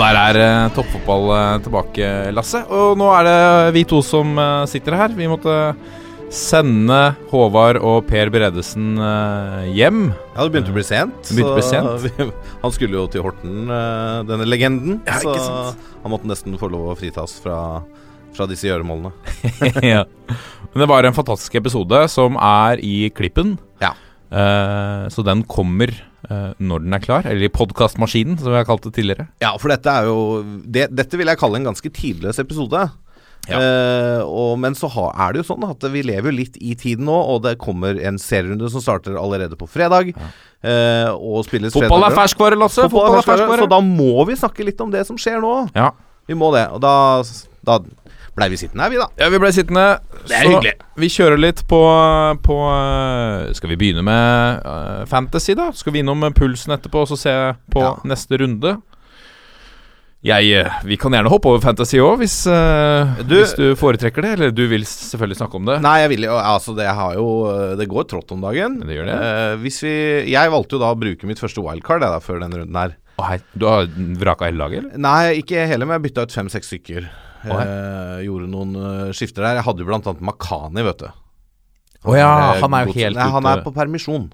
[0.00, 2.62] Der er uh, toppfotball uh, tilbake, Lasse.
[2.72, 3.40] Og nå er det
[3.76, 5.12] vi to som uh, sitter her.
[5.16, 5.56] Vi måtte
[6.32, 6.98] sende
[7.32, 8.94] Håvard og Per Bredesen
[9.74, 10.04] hjem.
[10.14, 11.32] Ja, det begynte å bli sent.
[11.34, 11.90] Å bli sent.
[12.06, 12.28] vi,
[12.62, 13.64] han skulle jo til Horten,
[14.28, 15.00] denne legenden.
[15.10, 15.72] Ja, så
[16.04, 17.58] han måtte nesten få lov å fritas fra,
[18.36, 19.10] fra disse gjøremålene.
[19.92, 20.04] ja.
[20.70, 23.56] Men det var en fantastisk episode som er i klippen.
[23.82, 23.96] Ja.
[24.30, 27.26] Eh, så den kommer eh, når den er klar.
[27.26, 29.28] Eller i podkastmaskinen, som vi har kalt det tidligere.
[29.42, 30.18] Ja, for dette er jo
[30.64, 32.88] det, Dette vil jeg kalle en ganske tidløs episode.
[33.48, 33.56] Ja.
[33.56, 36.74] Uh, og, men så ha, er det jo sånn at vi lever jo litt i
[36.78, 40.12] tiden nå, og det kommer en serierunde som starter allerede på fredag.
[40.60, 42.84] Eh, og spilles Fotball er ferskvare, Lasse!
[42.92, 45.54] Fotball er ferskvare, så da må vi snakke litt om det som skjer nå.
[45.72, 45.88] Ja.
[46.28, 46.66] Vi må det.
[46.76, 46.92] Og da,
[47.66, 47.80] da
[48.36, 49.08] blei vi sittende her, vi, da.
[49.20, 49.86] Ja, vi ble sittende.
[50.28, 50.74] Det er så hyggelig.
[51.00, 51.80] Vi kjører litt på,
[52.44, 55.70] på eh, Skal vi begynne med uh, Fantasy, da?
[55.76, 57.34] Skal vi innom pulsen etterpå og så se
[57.72, 57.96] på Ja.
[58.08, 58.76] neste runde?
[60.20, 64.32] Jeg, eh, vi kan gjerne hoppe over Fantasy òg, hvis, uh, hvis du foretrekker det.
[64.36, 65.78] Eller du vil selvfølgelig snakke om det.
[65.80, 67.28] Nei, jeg vil jo Altså, det har jo
[67.80, 68.82] Det går trått om dagen.
[68.84, 69.16] Det gjør det.
[69.16, 69.94] Uh, hvis vi
[70.28, 72.98] Jeg valgte jo da å bruke mitt første wildcard jeg, da, før denne runden her.
[73.16, 73.88] Oh, hei, du har
[74.20, 75.00] vraka hele laget, eller?
[75.00, 77.08] Nei, ikke hele, men jeg bytta ut fem-seks stykker.
[77.44, 79.60] Eh, gjorde noen eh, skifter der.
[79.60, 81.08] Jeg hadde jo annet Makani, vet du.
[82.04, 84.30] Å ja, Eh, han er jo helt Nei, Han er på permisjon.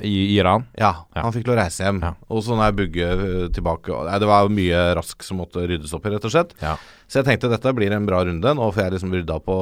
[0.00, 0.62] I Iran.
[0.80, 1.98] Ja, han fikk lov å reise hjem.
[2.00, 2.14] Ja.
[2.32, 5.92] Og så når jeg bygger eh, tilbake Nei, det var mye rask som måtte ryddes
[5.92, 6.54] opp i, rett og slett.
[6.62, 6.78] Ja.
[7.04, 8.54] Så jeg tenkte dette blir en bra runde.
[8.56, 9.56] Nå får jeg liksom rydda på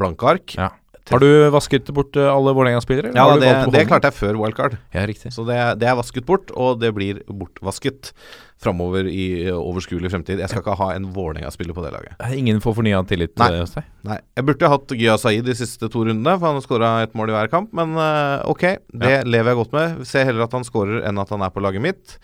[0.00, 0.56] blanke ark.
[0.58, 0.72] ja.
[1.10, 3.10] Har du vasket bort eh, alle Vålerenga-spillere?
[3.16, 4.76] Ja, det, det klarte jeg før wildcard.
[4.94, 5.32] Ja, riktig.
[5.34, 8.12] Så det, det er vasket bort, og det blir bortvasket
[8.60, 10.40] framover i eh, overskuelig fremtid.
[10.42, 12.14] Jeg skal ikke ha en Vålerenga-spiller på det laget.
[12.36, 13.48] Ingen får fornya tillit Nei.
[13.56, 13.88] eh, hos deg?
[14.06, 17.16] Nei, Jeg burde hatt Gya Saeed de siste to rundene, for han har skåra et
[17.18, 17.72] mål i hver kamp.
[17.76, 18.66] Men eh, ok,
[19.06, 20.04] det lever jeg godt med.
[20.08, 22.18] Ser heller at han skårer enn at han er på laget mitt.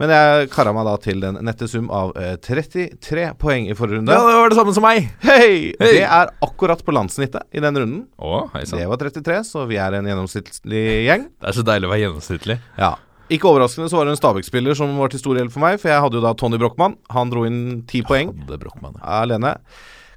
[0.00, 3.98] Men jeg kara meg da til den nette sum av eh, 33 poeng i forrige
[3.98, 4.14] runde.
[4.16, 5.10] Ja, det var det samme som meg!
[5.20, 5.74] Hei!
[5.76, 5.98] Hey.
[5.98, 8.06] Det er akkurat på landsnittet i den runden.
[8.16, 8.46] Å.
[8.56, 11.28] Det var 33, så vi er en gjennomsnittlig gjeng.
[11.36, 12.56] Det er så deilig å være gjennomsnittlig.
[12.80, 12.94] Ja.
[13.30, 15.92] Ikke overraskende så var det en Stabæk-spiller som var til stor hjelp for meg, for
[15.92, 16.96] jeg hadde jo da Tony Brochmann.
[17.12, 19.20] Han dro inn ti poeng Hadde Brochmann, ja.
[19.20, 19.52] alene.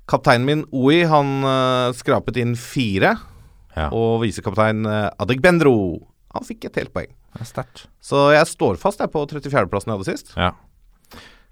[0.10, 3.18] Kapteinen min, Oi, han uh, skrapet inn fire.
[3.76, 3.92] Ja.
[3.92, 5.76] Og visekaptein uh, Adegbenro,
[6.34, 7.10] han fikk et helt poeng.
[7.34, 7.88] Det er sterkt.
[8.02, 10.32] Så jeg står fast jeg på 34.-plassen jeg hadde sist.
[10.38, 10.54] Ja.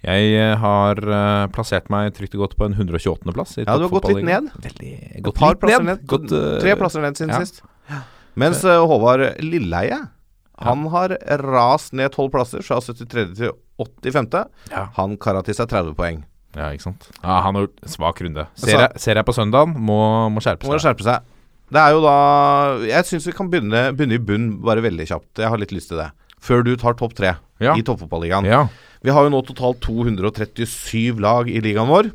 [0.02, 3.60] Jeg eh, har uh, plassert meg trygt og godt på en 128.-plass.
[3.62, 4.50] Ja, du har gått litt ned.
[4.64, 6.02] Veldig Et par plasser ned.
[6.02, 6.08] ned.
[6.10, 7.44] Gått, uh, Tre plasser ned siden ja.
[7.44, 7.62] sist.
[8.40, 10.00] Mens uh, Håvard Lilleheie,
[10.62, 13.28] han har rast ned tolv plasser, fra 73.
[13.38, 14.34] til 85.
[14.74, 14.88] Ja.
[14.98, 16.24] Han kara til seg 30 poeng.
[16.58, 17.06] ja, ikke sant.
[17.22, 18.48] Ja, han har gjort svak runde.
[18.58, 20.02] Ser jeg, ser jeg på søndagen, må,
[20.34, 21.30] må skjerpe Må skjerpe seg.
[21.72, 22.16] Det er jo da
[22.84, 25.40] Jeg syns vi kan begynne, begynne i bunn bare veldig kjapt.
[25.40, 26.10] Jeg har litt lyst til det.
[26.42, 27.76] Før du tar topp tre Ja.
[27.78, 28.46] i toppfotballigaen.
[28.50, 28.68] Ja.
[29.04, 32.12] Vi har jo nå totalt 237 lag i ligaen vår.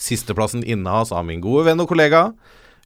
[0.00, 2.32] Sisteplassen innehas av min gode venn og kollega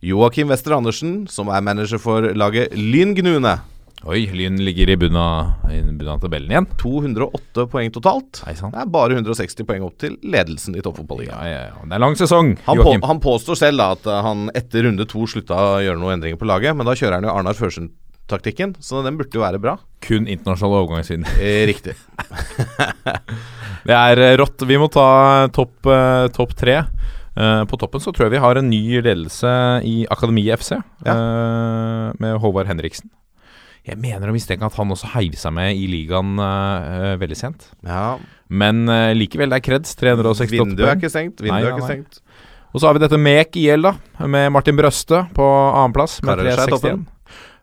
[0.05, 3.61] Joakim Wester Andersen, som er manager for laget Lyn Gnune.
[4.05, 6.67] Oi, Lyn ligger i bunnen av, tabellen igjen.
[6.81, 8.43] 208 poeng totalt.
[8.45, 11.33] Det er bare 160 poeng opp til ledelsen i toppfotballigaen.
[11.41, 11.87] Ja, ja, ja.
[11.89, 15.09] Det er lang sesong, Han, på, han påstår selv da at uh, han etter runde
[15.09, 18.77] to slutta å gjøre noen endringer på laget, men da kjører han jo Arnar Førsund-taktikken,
[18.85, 19.79] så den burde jo være bra.
[20.05, 21.41] Kun internasjonale overgangsvinner.
[21.41, 21.97] Eh, riktig.
[23.89, 24.69] Det er eh, rått.
[24.69, 25.09] Vi må ta
[25.53, 26.83] topp eh, topp tre.
[27.35, 29.51] Eh, på toppen så tror jeg vi har en ny ledelse
[29.89, 33.09] i Akademi FC, eh, med Håvard Henriksen.
[33.85, 37.67] Jeg mener å mistenke at han også heiv seg med i ligaen uh, veldig sent.
[37.85, 38.17] Ja,
[38.49, 39.93] Men uh, likevel, det er kreds.
[40.01, 41.43] 368 Vinduet er ikke stengt.
[41.45, 42.23] Vinduet er ikke stengt.
[42.73, 46.17] Og så har vi dette Mek IL, da, med Martin Brøste på annenplass.
[46.25, 47.05] Med Karer 361.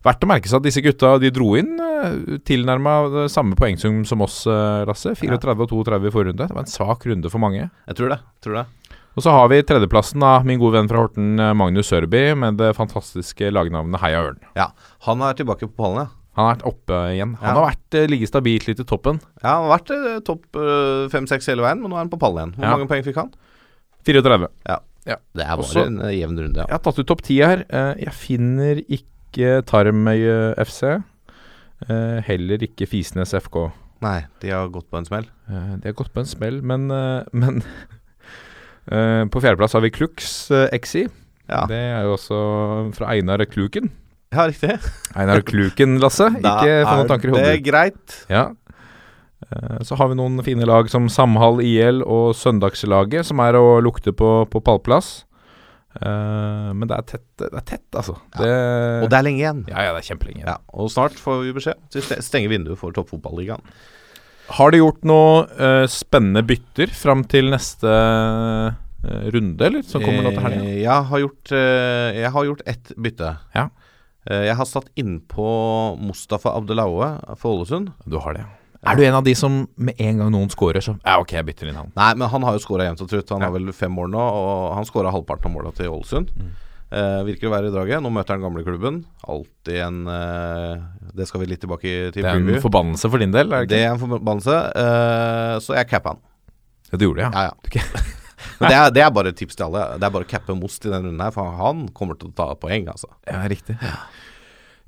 [0.05, 4.21] Verdt å merke seg at disse gutta de dro inn uh, tilnærma samme poengsum som
[4.21, 5.17] oss, Lasse.
[5.17, 6.45] 34 og 32 i forrunde.
[6.45, 7.65] Det var en svak runde for mange.
[7.89, 8.21] Jeg tror det.
[8.45, 8.67] Tror det.
[9.17, 12.71] Og så har vi tredjeplassen av min gode venn fra Horten, Magnus Sørby, med det
[12.77, 14.39] fantastiske lagnavnet Heia Ørn.
[14.55, 14.69] Ja.
[15.09, 16.20] Han er tilbake på pallen, ja.
[16.37, 17.33] Han har vært oppe igjen.
[17.41, 17.53] Han Ja.
[17.59, 19.19] har vært uh, ligget stabilt litt i toppen.
[19.43, 20.45] Ja, Han har vært eh, topp
[21.11, 22.55] fem-seks hele veien, men nå er han på pallen igjen.
[22.55, 22.77] Hvor Ja.
[22.77, 23.33] mange poeng fikk han?
[24.05, 24.47] 34.
[24.67, 24.77] Ja.
[25.05, 25.15] Ja.
[25.35, 26.73] Det er bare Også- en eh, jevn runde, Jeg ja.
[26.77, 27.65] har tatt ut topp ti her.
[27.69, 30.83] Eh, jeg finner ikke Tarmøy FC.
[31.89, 33.71] Eh, heller ikke Fisnes FK.
[34.01, 35.25] Nei, de har gått på en smell.
[35.49, 37.61] Eh, de har gått på en smell, men, eh, men
[38.91, 41.07] eh, På fjerdeplass har vi Klux uh, XI.
[41.49, 43.89] Ja, Det er jo også fra Einar Kluken.
[44.31, 44.77] Ja riktig.
[45.15, 46.29] Einar Kluken, Lasse.
[46.39, 47.45] Ikke få noen tanker i hodet.
[47.47, 48.19] det er greit.
[48.31, 48.45] Ja.
[49.49, 53.81] Eh, Så har vi noen fine lag som Samhall IL og Søndagslaget, som er å
[53.83, 55.21] lukte på, på pallplass.
[55.91, 58.13] Uh, men det er tett, det er tett altså.
[58.37, 58.47] Det,
[59.03, 59.57] Og det er lenge igjen.
[59.67, 60.45] ja, ja, det er kjempelenge.
[60.47, 61.81] Ja, og snart får vi beskjed.
[61.91, 63.65] Så vi stenger vinduet for toppfotballigaen.
[64.55, 68.71] Har de gjort noe uh, spennende bytter fram til neste uh,
[69.35, 69.83] runde, eller?
[69.83, 70.71] Som kommer nå til helga?
[70.79, 73.33] Jeg har gjort, jeg har gjort ett bytte.
[73.57, 73.67] Ja.
[74.29, 77.91] Eh, Jeg har satt innpå Mustafa Abdelaue for Ålesund.
[78.07, 78.47] Du har det, ja.
[78.91, 81.45] Er du en av de som med en gang noen scorer, så Ja, ok, jeg
[81.45, 81.91] bytter inn han.
[81.95, 83.29] Nei, men han har jo scora jevnt og trutt.
[83.29, 83.45] Han Ja.
[83.49, 86.31] har vel fem mål nå, og han scora halvparten av måla til Ålesund.
[86.33, 86.49] Mm.
[86.91, 88.01] Eh, virker å være i draget.
[88.03, 89.05] Nå møter han gamleklubben.
[89.27, 90.81] Alltid en eh,
[91.15, 93.69] Det skal vi litt tilbake til Det er en forbannelse for din del, er det
[93.69, 94.57] Det er en forbannelse.
[94.75, 96.19] eh, så jeg capper han.
[96.91, 97.31] Ja, du gjorde det, ja.
[97.31, 98.01] Ja, ja.
[98.61, 99.85] Det er, det er bare et tips til alle.
[99.97, 102.35] Det er bare å cappe Most i den runden her, for han kommer til å
[102.37, 103.09] ta poeng, altså.
[103.29, 103.77] Ja, riktig.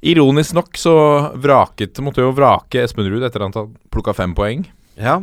[0.03, 0.95] Ironisk nok så
[1.39, 4.65] vraket måtte jo vrake Espen Ruud etter at han plukka fem poeng.
[4.99, 5.21] Ja,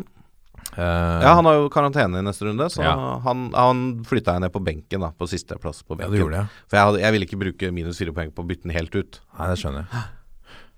[0.71, 2.95] Uh, ja han har jo karantene i neste runde, så Ja.
[3.25, 5.11] han, han flytta jeg ned på benken, da.
[5.11, 6.21] På sisteplass på ja, benken.
[6.21, 6.67] gjorde det, ja.
[6.71, 8.95] For jeg, hadde, jeg ville ikke bruke minus fire poeng på å bytte den helt
[8.95, 9.19] ut.
[9.39, 10.05] Nei, det skjønner jeg.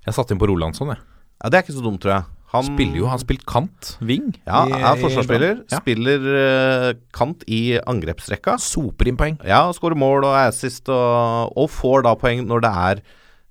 [0.07, 1.03] Jeg satte inn på Rolandsson, jeg.
[1.43, 2.25] Ja, Det er ikke så dumt, tror jeg.
[2.53, 4.27] Han Spiller jo, han spilt kant, wing.
[4.45, 5.63] Ja, er forsvarsspiller.
[5.73, 5.79] Ja.
[5.81, 8.59] Spiller eh, kant i angrepsrekka.
[8.61, 9.39] Soper inn poeng.
[9.49, 13.01] Ja, skårer mål og assist, og, og får da poeng når det er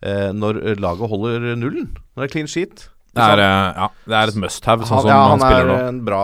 [0.05, 1.89] eh, Når laget holder nullen.
[2.13, 2.85] Når det er clean sheet.
[3.17, 5.41] Det er, eh, ja, det er et must have, sånn han, som ja, han, han
[5.41, 6.23] spiller er en bra,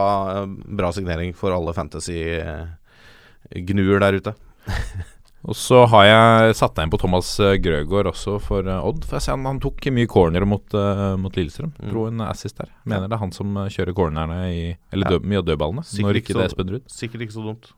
[0.79, 4.31] bra signering for alle fantasy-gnuer der ute.
[5.45, 9.03] Og så har jeg satt deg inn på Thomas eh, Grøgaard også for eh, Odd.
[9.05, 11.71] For jeg ser han, han tok mye corner mot, uh, mot Lillestrøm.
[11.77, 11.91] Mm.
[11.93, 12.71] Dro en assist der.
[12.85, 15.13] Mener det er han som kjører cornerne i Eller Ja.
[15.17, 15.85] død, mye av dødballene.
[15.85, 16.83] Sikkert når ikke ikke det er så- Espen Ruud.
[16.91, 17.71] Sikkert ikke så dumt.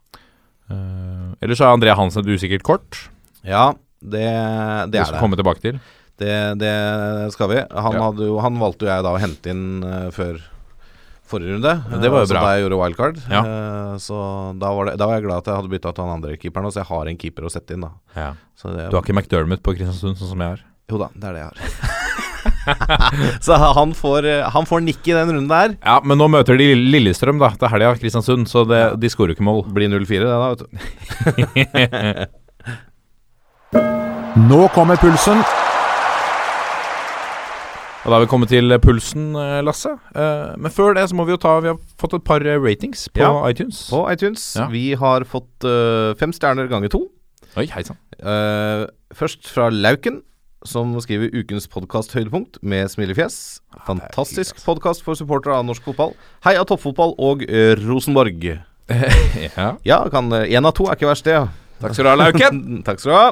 [0.69, 3.09] Uh, ellers så er Andrea Hansen et usikkert kort.
[3.43, 5.21] Ja, det, det Det er skal det.
[5.21, 5.79] komme tilbake til.
[6.19, 6.57] det.
[6.59, 7.55] Det skal vi.
[7.71, 8.01] Han, Ja.
[8.09, 10.39] hadde jo, han valgte jo jeg da å hente inn uh, før
[11.29, 11.73] forrige runde.
[12.01, 12.41] Det var jo eh, bra.
[12.43, 13.19] Da jeg gjorde wildcard.
[13.29, 13.41] Ja.
[13.45, 14.17] Eh, så
[14.61, 16.71] da var, det, da var jeg glad at jeg hadde bytta til han andre keeperen,
[16.73, 17.85] så jeg har en keeper å sette inn.
[17.85, 18.31] da Ja.
[18.57, 20.61] så det, Du har ikke McDermott på Kristiansund, sånn som jeg har.
[20.89, 21.57] Jo da, det er det jeg har.
[23.45, 25.75] så han får, eh, han får nikk i den runden der.
[25.85, 29.45] Ja, men nå møter de Lillestrøm da til helga, Kristiansund, så det, de skårer ikke
[29.45, 29.63] mål.
[29.75, 30.67] Blir 0-4, det da, vet du.
[34.49, 35.43] Nå kommer pulsen.
[37.99, 39.91] Og Da har vi kommet til pulsen, eh, Lasse.
[40.15, 42.55] Eh, Men før det så må vi jo ta Vi har fått et par eh,
[42.57, 43.89] ratings på Ja, iTunes.
[43.91, 44.55] På iTunes.
[44.55, 44.67] Ja.
[44.71, 47.07] Vi har fått eh, fem stjerner ganger to.
[47.57, 47.97] Oi, hei sann.
[48.19, 50.21] Eh, først fra Lauken,
[50.63, 53.59] som skriver ukens podkast-høydepunkt med smilefjes.
[53.87, 56.13] Fantastisk podkast for supportere av norsk fotball.
[56.45, 58.59] Hei av toppfotball og eh, Rosenborg.
[58.89, 59.75] Ja.
[59.85, 61.35] Ja, kan én av to er ikke verst, det.
[61.79, 62.61] Takk skal du ha, Lauken.
[62.87, 63.27] Takk skal du ha.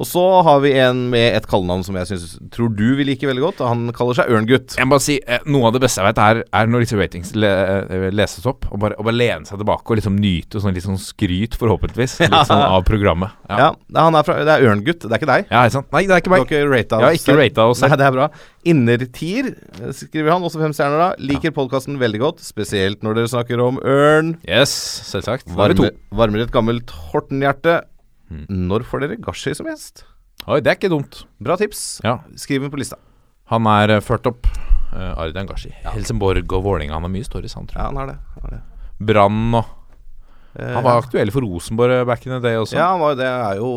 [0.00, 3.26] Og så har vi en med et kallenavn som jeg synes, tror du vil like
[3.28, 3.58] veldig godt.
[3.68, 4.76] Han kaller seg Ørngutt.
[4.78, 6.96] Jeg må bare si eh, Noe av det beste jeg vet, er, er når disse
[6.96, 7.50] ratings le,
[7.84, 10.86] eh, leses opp, og bare, og bare lene seg tilbake og liksom nyte sånn litt
[10.86, 13.36] sånn skryt, forhåpentligvis, litt sånn av programmet.
[13.50, 15.52] Ja, Ja, er han er fra, det er Ørngutt, det er ikke deg.
[15.52, 15.90] ja er sant?
[15.92, 16.46] Nei, det er ikke meg.
[16.48, 17.92] Du har ikke rata oss, ikke ratet oss selv.
[17.92, 18.30] Nei, det er bra.
[18.72, 19.52] Innertier,
[19.82, 21.10] eh, skriver han, også fem stjerner da.
[21.20, 24.34] Liker podkasten veldig godt, spesielt når dere snakker om ørn.
[24.48, 24.72] Yes,
[25.12, 25.50] selvsagt.
[25.50, 25.92] To.
[26.16, 27.82] varmer et gammelt Horten-hjerte.
[28.30, 28.46] Mm.
[28.70, 30.04] Når får dere Gashi som gjest?
[30.46, 31.24] Oi, det er ikke dumt.
[31.42, 32.00] Bra tips.
[32.06, 32.20] Ja.
[32.40, 32.96] Skriv den på lista.
[33.50, 34.46] Han er uh, ført opp.
[34.94, 35.72] Uh, Ardian Gashi.
[35.90, 36.96] Helsingborg og Vålerenga.
[36.96, 37.84] Han har mye stories, han, tror jeg.
[37.84, 38.18] Ja, han har det.
[38.36, 38.62] Han, har det.
[39.10, 39.76] Brann og
[40.54, 42.78] Eh, Han var aktuell for Rosenborg eh, back in the day også.
[42.78, 43.70] Ja, han var, det er jo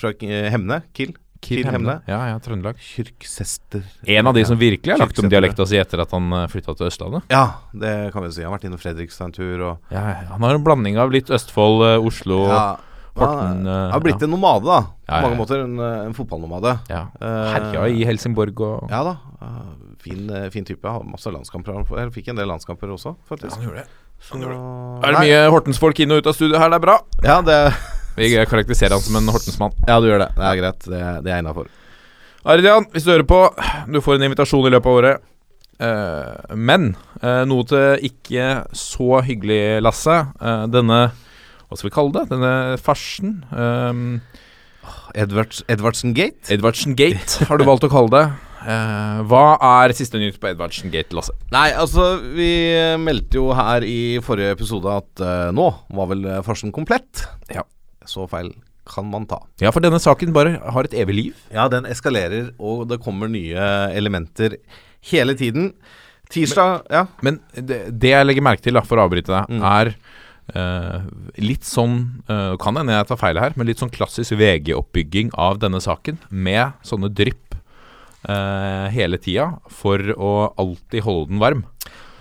[0.00, 0.80] fra eh, Hemne.
[0.96, 1.12] Kill.
[1.42, 1.98] Kill Hemne.
[2.06, 2.78] Ja, ja, Trøndelag.
[2.78, 3.82] Kyrksester.
[4.14, 6.86] En av de som virkelig har lagt om dialekta si etter at han flytta til
[6.86, 7.26] Østlandet.
[7.34, 8.44] Ja, det kan vi si.
[8.44, 11.32] Han har vært innom Fredrikstad en tur og Ja, han har en blanding av litt
[11.34, 12.62] Østfold, eh, Oslo ja,
[13.14, 14.24] Horten, Han eh, har blitt ja.
[14.24, 14.78] en nomade, da.
[14.82, 15.62] På Ja, ja, mange måter.
[15.66, 16.78] En, eh, en fotballnomade.
[16.88, 17.02] ja.
[17.20, 19.16] Eh, Herja i Helsingborg og Ja da.
[20.02, 20.88] Fin, fin type.
[20.88, 21.72] Har masse landskamper.
[21.76, 23.60] Han Eller fikk en del landskamper også, faktisk.
[23.62, 23.88] gjorde det.
[24.22, 26.70] Så, Er det mye Hortensfolk inn og ut av studio her?
[26.70, 26.96] Det er bra.
[27.22, 27.58] Ja, det,
[28.16, 29.72] Vi karakteriserer han som en Hortensmann.
[29.86, 30.30] ja, du gjør det.
[30.36, 30.80] Det er greit.
[30.86, 31.66] Det, det er innafor.
[32.44, 33.42] Ardian, hvis du hører på,
[33.92, 35.20] du får en invitasjon i løpet av året.
[35.82, 36.94] Eh, men
[37.46, 40.16] noe til ikke så hyggelig, Lasse.
[40.70, 41.10] Denne
[41.72, 42.22] Hva skal vi kalle det?
[42.28, 43.30] Denne farsen.
[43.48, 44.00] Um,
[45.16, 46.50] Edvards, Edvardsen Gate?
[46.52, 48.24] Edvardsen Gate har du valgt å kalle det.
[48.62, 51.32] Uh, hva er siste nytt på Edvardsen Gate, Lasse?
[51.54, 52.50] Nei, altså, vi
[53.02, 57.24] meldte jo her i forrige episode at uh, nå var vel eh, farsen komplett.
[57.50, 57.64] Ja.
[58.06, 58.52] Så feil
[58.92, 59.40] kan man ta.
[59.62, 61.42] Ja, for denne saken bare har et evig liv.
[61.54, 64.58] Ja, den eskalerer, og det kommer nye elementer
[65.10, 65.72] hele tiden.
[66.32, 67.04] Tirsdag, ja.
[67.22, 69.62] Men det, det jeg legger merke til, da, for å avbryte deg, Mm.
[69.70, 69.92] er
[70.54, 71.00] eh,
[71.42, 75.60] litt sånn uh, Kan hende jeg tar feil her, men litt sånn klassisk VG-oppbygging av
[75.62, 76.18] denne saken.
[76.30, 77.54] Med sånne drypp
[78.28, 81.64] uh, hele tida for å alltid holde den varm.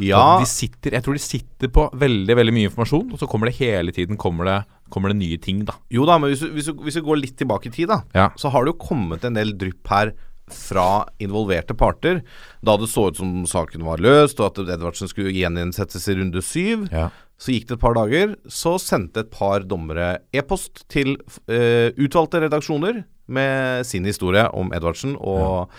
[0.02, 3.52] Ja, De sitter, jeg tror de sitter på veldig veldig mye informasjon, og så kommer
[3.52, 4.58] det hele tiden kommer det,
[4.90, 5.62] kommer det nye ting.
[5.68, 8.02] da jo da, men hvis vi hvis, hvis du går litt tilbake i tid, da,
[8.18, 8.30] Ja.
[8.36, 10.14] så har det jo kommet en del drypp her
[10.52, 12.24] fra involverte parter.
[12.66, 16.42] Da det så ut som saken var løst, og at Edvardsen skulle gjeninnsettes i runde
[16.44, 16.90] syv.
[16.92, 17.10] Ja.
[17.42, 21.16] Så gikk det et par dager, så sendte et par dommere e-post til
[21.50, 25.72] uh, utvalgte redaksjoner med sin historie om Edvardsen og,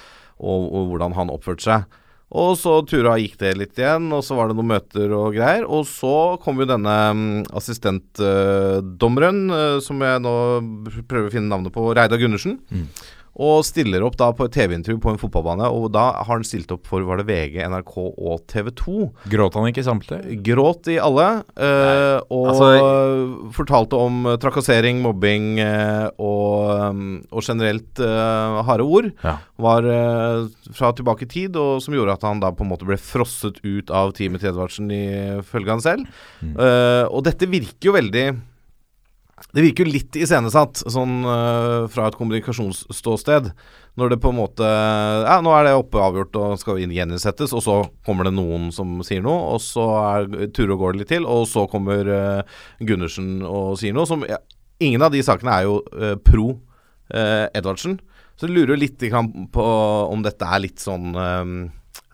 [0.42, 1.99] og, og hvordan han oppførte seg.
[2.33, 5.66] Og så tura gikk det litt igjen, og så var det noen møter og greier.
[5.69, 10.37] Og så kom jo denne mm, assistentdommeren, eh, som jeg nå
[11.11, 12.57] prøver å finne navnet på, Reidar Gundersen.
[13.40, 16.68] Og stiller opp da på et TV-intervju på en fotballbane, og da har han stilt
[16.74, 19.06] opp for var det VG, NRK og TV 2.
[19.32, 20.36] Gråt han ikke samtidig?
[20.44, 27.00] Gråt i alle, eh, og Altså- fortalte om eh, trakassering, mobbing eh, og,
[27.32, 29.10] og generelt eh, harde ord.
[29.24, 29.38] Ja.
[29.56, 29.88] Var
[30.76, 33.62] fra tilbake i tid, og som gjorde at han da på en måte ble frosset
[33.64, 36.06] ut av teamet til Edvardsen, ifølge han selv.
[36.44, 38.26] Eh, og dette virker jo veldig
[39.52, 43.50] det virker jo litt iscenesatt, sånn øh, fra et kommunikasjonsståsted.
[44.00, 47.52] Når det på en måte Ja, nå er det oppe avgjort og skal inn- gjeninnsettes,
[47.52, 47.75] og så
[48.06, 51.28] kommer det noen som sier noe, og så er turer og går det litt til,
[51.28, 54.40] og så kommer uh, Gundersen og sier noe som ja,
[54.82, 56.49] Ingen av de sakene er jo uh, pro
[57.12, 58.00] uh, Edvardsen.
[58.40, 59.04] Så jeg lurer litt
[59.52, 59.66] på
[60.08, 61.12] om dette er litt sånn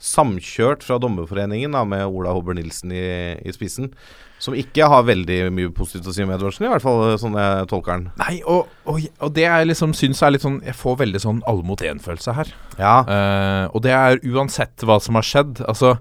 [0.00, 3.04] samkjørt fra Dommerforeningen, da, med Ola Hobber Nilsen i,
[3.42, 3.90] i spissen.
[4.38, 7.66] Som ikke har veldig mye positivt å si om Edvardsen, i hvert fall sånn jeg
[7.72, 8.04] tolker den.
[8.20, 11.40] Nei, og, og, og det jeg liksom syns er litt sånn Jeg får veldig sånn
[11.50, 12.52] alle mot én-følelse her.
[12.78, 15.58] Ja, Uh, og det er uansett hva som har skjedd.
[15.66, 15.96] Altså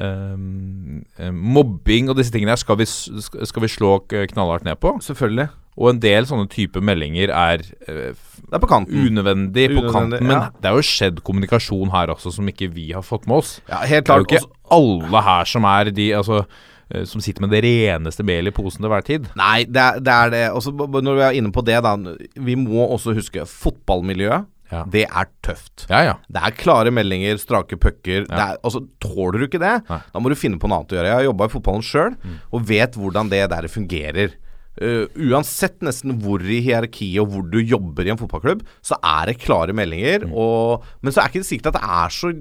[0.00, 4.94] eh, Mobbing og disse tingene her skal vi, skal vi slå knallhardt ned på.
[5.04, 5.48] selvfølgelig.
[5.74, 9.08] Og en del sånne type meldinger er eh, f- Det er på kanten.
[9.08, 10.28] unødvendig på Unødvendig, kanten.
[10.28, 10.44] Men ja.
[10.60, 13.56] det er jo skjedd kommunikasjon her også som ikke vi har fått med oss.
[13.70, 14.46] Ja, helt Det er jo ikke
[14.78, 16.44] alle her som er de altså,
[16.90, 19.28] eh, som sitter med det reneste melet i posen til hver tid.
[19.38, 20.14] Nei, det er det.
[20.14, 20.42] Er det.
[20.52, 21.96] Også, når vi er inne på det, da.
[22.36, 24.50] Vi må også huske fotballmiljøet.
[24.72, 24.84] Ja.
[24.90, 25.84] Det er tøft.
[25.90, 26.14] Ja, ja.
[26.32, 28.24] Det er klare meldinger, strake pucker.
[28.26, 29.98] Det er, altså, Tåler du ikke det, Nei.
[30.00, 30.14] Mm.
[30.14, 31.10] da må du finne på noe annet å gjøre.
[31.10, 32.16] Jeg har jobba i fotballen sjøl,
[32.50, 34.34] og vet hvordan det der fungerer.
[34.74, 39.30] Uh, uansett nesten hvor i hierarkiet og hvor du jobber i en fotballklubb, så er
[39.30, 40.26] det klare meldinger.
[40.26, 40.34] Mm.
[40.34, 42.32] Og, men så er ikke det sikkert at det er så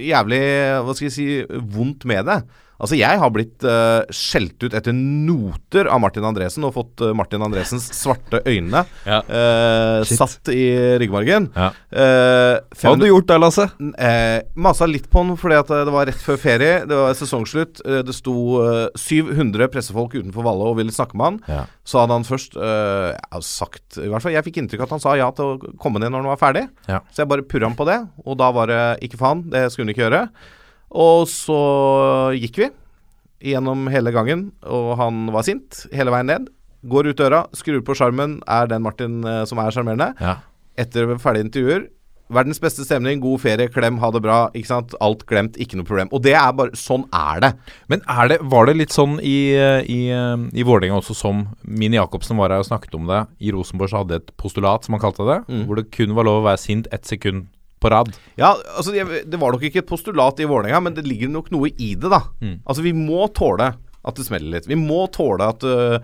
[0.00, 0.44] jævlig
[0.86, 1.26] Hva skal jeg si
[1.74, 2.38] vondt med det.
[2.84, 7.14] Altså, jeg har blitt uh, skjelt ut etter noter av Martin Andresen og fått uh,
[7.16, 9.22] Martin Andresens svarte øyne Ja.
[9.24, 10.66] uh, satt i
[11.00, 11.48] ryggmargen.
[11.56, 11.70] Ja.
[11.88, 13.64] Uh, Hva hadde du gjort da, Lasse?
[13.96, 16.82] Eh, masa litt på den fordi at det var rett før ferie.
[16.88, 17.80] Det var sesongslutt.
[17.86, 21.38] Eh, det sto eh, 700 pressefolk utenfor Valle og ville snakke med han.
[21.48, 21.62] Ja.
[21.88, 25.02] Så hadde han først eh, sagt I hvert fall Jeg fikk inntrykk av at han
[25.04, 26.66] sa ja til å komme ned når han var ferdig.
[26.90, 27.00] Ja.
[27.14, 29.46] Så jeg bare purra han på det, og da var det ikke faen.
[29.52, 30.22] Det skulle han ikke gjøre.
[30.94, 31.58] Og så
[32.38, 32.70] gikk vi
[33.52, 36.46] gjennom hele gangen, og han var sint hele veien ned.
[36.88, 40.38] Går ut døra, skrur på skjermen, er den Martin eh, som er sjarmerende ja.
[40.80, 41.86] etter ferdige intervjuer.
[42.34, 44.36] Verdens beste stemning, god ferie, klem, ha det bra.
[44.56, 44.94] Ikke sant?
[45.04, 46.08] Alt glemt, ikke noe problem.
[46.16, 47.50] Og det er bare Sånn er det.
[47.92, 52.40] Men er det, var det litt sånn i, i, i Vålerenga også, som Mini Jacobsen
[52.40, 53.20] var her og snakket om det?
[53.44, 55.66] I Rosenborg så hadde de et postulat, som han kalte det, Mm.
[55.68, 57.50] hvor det kun var lov å være sint ett sekund
[57.84, 58.12] på rad.
[58.40, 61.68] Ja, altså Det var nok ikke et postulat i Vålerenga, men det ligger nok noe
[61.76, 62.22] i det, da.
[62.64, 63.74] Altså Vi må tåle
[64.04, 64.66] at det smeller litt.
[64.68, 65.94] Vi må tåle at uh,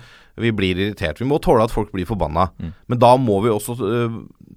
[0.41, 1.19] vi blir irritert.
[1.21, 2.47] Vi må tåle at folk blir forbanna.
[2.89, 4.15] Men da må vi også uh,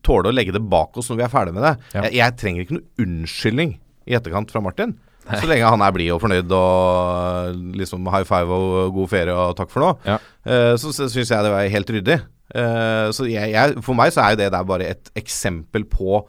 [0.07, 1.73] tåle å legge det bak oss når vi er ferdig med det.
[1.91, 2.05] Ja.
[2.05, 3.73] Jeg, jeg trenger ikke noe unnskyldning
[4.07, 4.95] i etterkant fra Martin.
[5.27, 9.53] Så lenge han er blid og fornøyd og liksom high five og god ferie og
[9.59, 10.17] takk for nå, Ja.
[10.43, 12.17] eh, så, så syns jeg det var helt ryddig.
[13.15, 16.19] Så jeg, jeg, for meg så er jo det der bare et eksempel på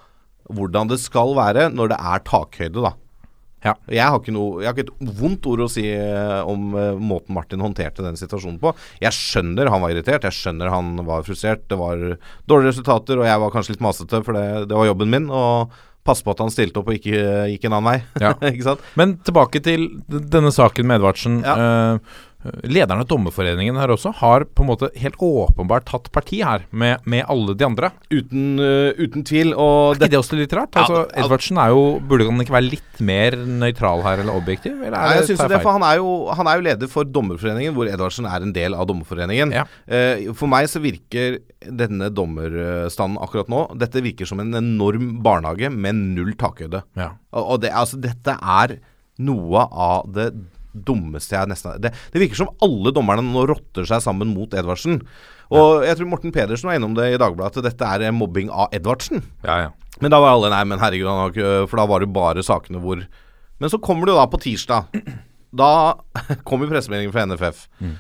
[0.53, 2.93] hvordan det skal være når det er takhøyde, da.
[3.65, 3.73] Ja.
[3.89, 6.99] Jeg har, ikke noe, jeg har ikke et vondt ord å si eh, om uh,
[7.01, 8.75] måten Martin håndterte den situasjonen på.
[9.01, 11.65] Jeg skjønner han var irritert, jeg skjønner han var frustrert.
[11.71, 12.03] Det var
[12.51, 15.31] dårlige resultater, og jeg var kanskje litt masete, for det, det var jobben min.
[15.33, 15.73] Og
[16.05, 17.97] passe på at han stilte opp og ikke gikk en annen vei.
[18.21, 18.35] Ja.
[19.01, 21.41] Men tilbake til denne saken med Edvardsen.
[21.41, 21.57] Ja.
[21.57, 26.67] Eh, lederen av Dommerforeningen her også har på en måte helt åpenbart tatt parti her,
[26.71, 27.91] med, med alle de andre.
[28.13, 29.55] Uten, uh, uten tvil.
[29.57, 30.77] Og Er ikke det også litt rart?
[30.77, 34.77] Ja, Altså, Edvardsen er jo Burde han ikke være litt mer nøytral her, eller objektiv?
[34.83, 37.75] Eller Nei, jeg synes det, for han er, jo, han er jo leder for Dommerforeningen,
[37.77, 39.55] hvor Edvardsen er en del av Dommerforeningen.
[39.57, 39.65] Ja.
[39.89, 45.71] Uh, for meg så virker denne dommerstanden akkurat nå Dette virker som en enorm barnehage
[45.73, 46.85] med null takhøyde.
[46.99, 47.15] Ja.
[47.33, 48.79] Og, og det, altså, dette er
[49.25, 50.33] noe av det
[50.75, 55.01] dummeste jeg nesten Det, det virker som alle dommerne nå rotter seg sammen mot Edvardsen.
[55.55, 58.73] Og jeg tror Morten Pedersen var innom det i Dagbladet, at dette er mobbing av
[58.75, 59.23] Edvardsen.
[59.45, 59.71] Ja, ja.
[60.03, 63.05] Men da var alle Nei, men herregud, ikke For da var det bare sakene hvor
[63.63, 64.91] Men så kommer det jo da på tirsdag.
[65.55, 65.95] Da
[66.49, 67.69] kommer pressemeldingen fra NFF.
[67.79, 67.93] Mm.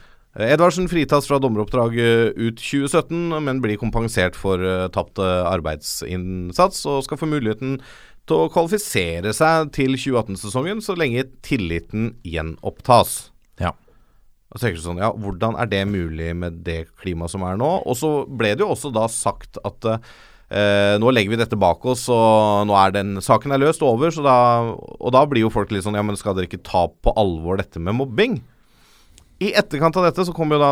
[0.42, 4.58] Edvardsen fritas fra dommeroppdrag eh, ut 2017, men blir kompensert for
[4.90, 7.76] tapt eh, arbeidsinnsats og skal få muligheten
[8.28, 13.16] til å kvalifisere seg til 2018-sesongen så lenge tilliten gjenopptas.
[13.60, 13.74] Ja.
[14.54, 17.70] Og tenker du sånn, ja, Hvordan er det mulig med det klimaet som er nå?
[17.84, 21.84] Og så ble det jo også da sagt at eh, nå legger vi dette bak
[21.90, 24.14] oss, og nå er den saken er løst og over.
[24.14, 24.38] Så da,
[24.72, 27.60] og da blir jo folk litt sånn Ja, men skal dere ikke ta på alvor
[27.60, 28.40] dette med mobbing?
[29.42, 30.62] I etterkant av dette så kommer,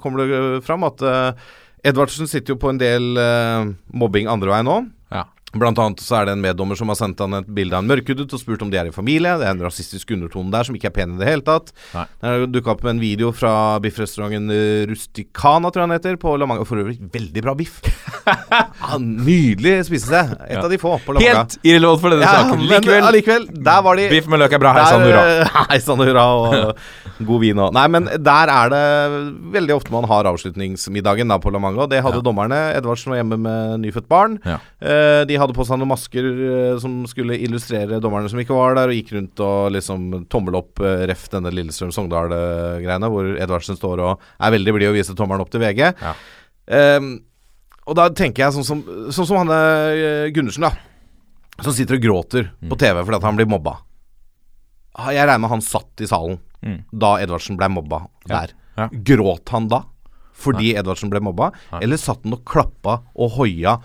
[0.00, 1.50] kommer det fram at eh,
[1.90, 4.80] Edvardsen sitter jo på en del eh, mobbing andre veien nå.
[5.52, 7.88] Blant annet så er det en meddommer som har sendt han et bilde av en
[7.90, 9.32] mørkhudet og spurt om de er i familie.
[9.40, 11.72] Det er en rasistisk undertone der som ikke er pen i det hele tatt.
[11.94, 12.04] Nei.
[12.20, 13.52] Det har dukka opp med en video fra
[13.82, 16.62] biffrestauranten eh, Rusticana, tror jeg han heter, på La Manga.
[16.68, 17.80] For øvrig veldig bra biff.
[18.30, 20.36] ja, nydelig spisested.
[20.46, 20.62] Et Ja.
[20.62, 21.42] av de få på La Manga.
[21.42, 22.62] Helt irrelevant for denne Ja, saken.
[22.70, 23.48] men Likevel.
[23.64, 24.72] der var de Biff med løk er bra.
[24.78, 25.26] Hei sann, hurra.
[25.26, 26.76] eh, Hei sann, hurra og
[27.26, 27.72] god vin òg.
[27.76, 28.82] Nei, men der er det
[29.54, 31.86] veldig ofte man har avslutningsmiddagen da på La Manga.
[31.86, 32.24] Det hadde Ja.
[32.26, 32.58] dommerne.
[32.78, 34.38] Edvardsen var hjemme med nyfødt barn.
[34.44, 34.58] Ja.
[34.80, 36.24] Eh, de hadde på seg noen masker
[36.74, 40.54] eh, som skulle illustrere dommerne som ikke var der, og gikk rundt og liksom tommel
[40.56, 45.40] opp eh, ref denne Lillestrøm-Sogndal-greiene, hvor Edvardsen står og er veldig blid og viser tommelen
[45.44, 45.94] opp til VG.
[46.00, 46.14] Ja.
[46.70, 47.00] Eh,
[47.86, 50.72] og da tenker jeg sånn som, sånn som han eh, Gundersen, da.
[51.60, 53.74] Som sitter og gråter på TV fordi at han blir mobba.
[54.96, 56.82] Ah, Jeg regner med han satt i salen Mm.
[56.92, 58.52] da Edvardsen ble mobba der.
[58.76, 58.90] Ja.
[58.92, 59.84] Gråt han da
[60.40, 61.82] fordi Edvardsen ble mobba, Nei.
[61.84, 63.78] eller satt han og klappa og hoia?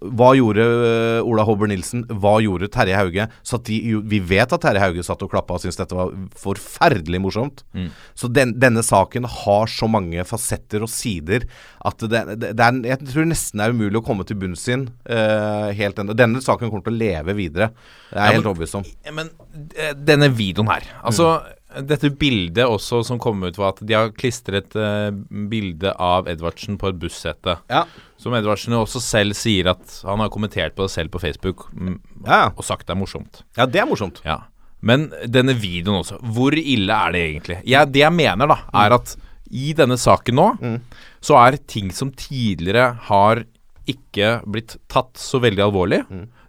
[0.00, 2.06] Hva gjorde øh, Ola Hobber Nilsen?
[2.22, 3.26] Hva gjorde Terje Hauge?
[3.44, 7.20] Satt de, vi vet at Terje Hauge satt og klappa og syntes dette var forferdelig
[7.20, 7.60] morsomt.
[7.76, 7.90] Mm.
[8.16, 11.44] Så den, denne saken har så mange fasetter og sider
[11.84, 14.64] at det, det, det er, jeg tror nesten det er umulig å komme til bunns
[14.72, 16.16] i øh, helt ennå.
[16.16, 17.68] Denne saken kommer til å leve videre.
[18.08, 18.88] Det er jeg Ja, helt overbevist om.
[19.20, 19.34] Men
[19.76, 21.34] eh, denne videoen her Altså,
[21.86, 25.10] dette bildet også som kom ut, var at de har klistret uh,
[25.50, 27.56] bilde av Edvardsen på et bussete.
[27.70, 27.84] Ja.
[28.20, 31.98] Som Edvardsen også selv sier at han har kommentert på det selv på Facebook mm,
[32.26, 32.48] Ja.
[32.54, 33.42] og sagt det er morsomt.
[33.56, 34.20] ja, det er morsomt.
[34.26, 34.40] Ja.
[34.80, 37.58] Men denne videoen også, hvor ille er det egentlig?
[37.68, 39.14] Jeg, det jeg mener, da, er at
[39.50, 40.46] i denne saken nå,
[41.20, 43.42] så er ting som tidligere har
[43.90, 46.00] ikke blitt tatt så veldig alvorlig.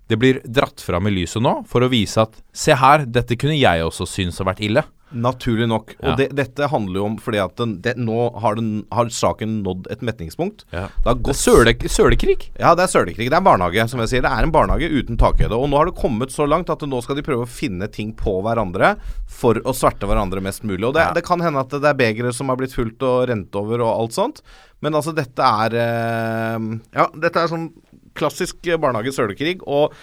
[0.08, 3.58] Det blir dratt fram i lyset nå for å vise at se her, dette kunne
[3.58, 4.84] jeg også synes har vært ille.
[5.12, 5.94] Naturlig nok.
[5.98, 6.12] Ja.
[6.12, 9.58] Og det, dette handler jo om fordi at den, det, nå har, den, har saken
[9.66, 10.64] nådd et metningspunkt.
[10.72, 10.86] Ja.
[11.06, 12.38] Det Det er sølekrig.
[12.60, 13.28] Ja, det er sølekrig.
[13.32, 14.24] Det er barnehage, som jeg sier.
[14.26, 15.52] Det er en barnehage uten takhøyde.
[15.58, 18.14] Og nå har det kommet så langt at nå skal de prøve å finne ting
[18.18, 18.94] på hverandre
[19.28, 20.86] for å sverte hverandre mest mulig.
[20.88, 21.14] Og det, Ja.
[21.14, 23.92] det kan hende at det er begre som har blitt fulgt og rent over og
[24.00, 24.42] alt sånt.
[24.82, 27.70] Men altså, dette er eh, Ja, dette er sånn
[28.16, 29.94] klassisk barnehage-sølekrig, og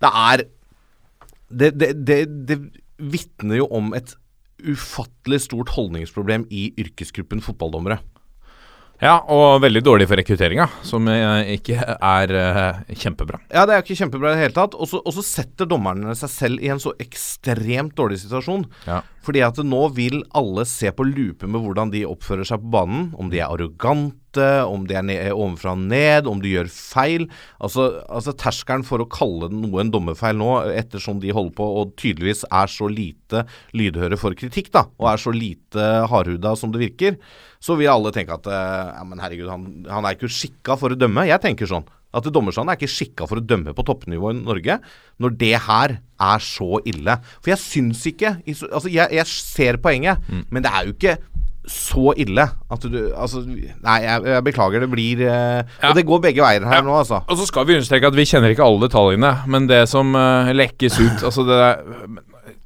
[0.00, 0.44] det er
[1.50, 2.56] Det, det, det, det
[3.00, 4.14] vitner jo om et
[4.64, 8.00] ufattelig stort holdningsproblem i yrkesgruppen fotballdommere.
[9.00, 13.38] Ja, og veldig dårlig for rekrutteringa, som eh, ikke er eh, kjempebra.
[13.48, 14.76] Ja, det er ikke kjempebra i det hele tatt.
[14.76, 18.66] Og så og så setter dommerne seg selv i en så ekstremt dårlig situasjon.
[18.84, 19.00] Ja.
[19.24, 23.08] Fordi at nå vil alle se på lupe med hvordan de oppfører seg på banen.
[23.16, 27.26] Om de er arrogante, om det er ne- ovenfra og ned, om de gjør feil.
[27.58, 31.94] Altså, altså terskelen for å kalle noe en dommerfeil nå, ettersom de holder på og
[32.00, 36.84] tydeligvis er så lite lydhøre for kritikk, da, og er så lite hardhuda som det
[36.86, 37.16] virker,
[37.60, 40.94] så vil alle tenke at eh, ja, men herregud, han, han er ikke skikka for
[40.94, 41.26] å dømme.
[41.28, 41.88] Jeg tenker sånn.
[42.10, 44.80] At dommerstanden er ikke skikka for å dømme på toppnivå i Norge,
[45.22, 47.14] når det her er så ille.
[47.38, 50.18] For jeg syns ikke Altså, jeg, jeg ser poenget,
[50.50, 51.14] men det er jo ikke
[51.68, 54.80] så ille at du Altså, nei, jeg, jeg beklager.
[54.80, 55.90] Det blir eh, Ja.
[55.90, 56.86] Og det går begge veier her Ja.
[56.86, 57.20] nå, altså.
[57.28, 60.52] Og så skal vi understreke at vi kjenner ikke alle detaljene, men det som eh,
[60.56, 61.60] lekkes ut Altså det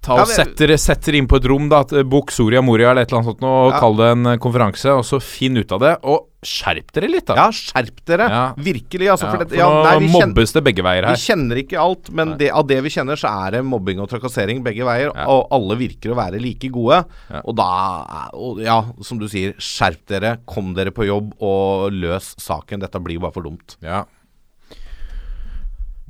[0.05, 1.79] Ta Ja, og men- setter, setter inn på et rom, da.
[1.97, 3.79] eh, Bok Soria Moria eller et eller annet sånt, og Ja.
[3.81, 5.93] kall det en eh, konferanse, og så finn ut av det.
[6.05, 7.35] Og skjerp dere litt, da.
[7.37, 8.27] Ja, skjerp dere.
[8.29, 8.43] Ja.
[8.59, 9.31] Virkelig, altså.
[9.33, 11.15] For det, for ja, nå nei, mobbes det begge veier her.
[11.17, 14.11] vi kjenner ikke alt, men det, av det vi kjenner, så er det mobbing og
[14.11, 15.09] trakassering begge veier.
[15.27, 17.01] Og alle virker å være like gode.
[17.47, 22.35] Og da og Ja, som du sier, skjerp dere, kom dere på jobb og løs
[22.37, 22.81] saken.
[22.81, 23.77] Dette blir jo bare for dumt.
[23.81, 24.05] Ja.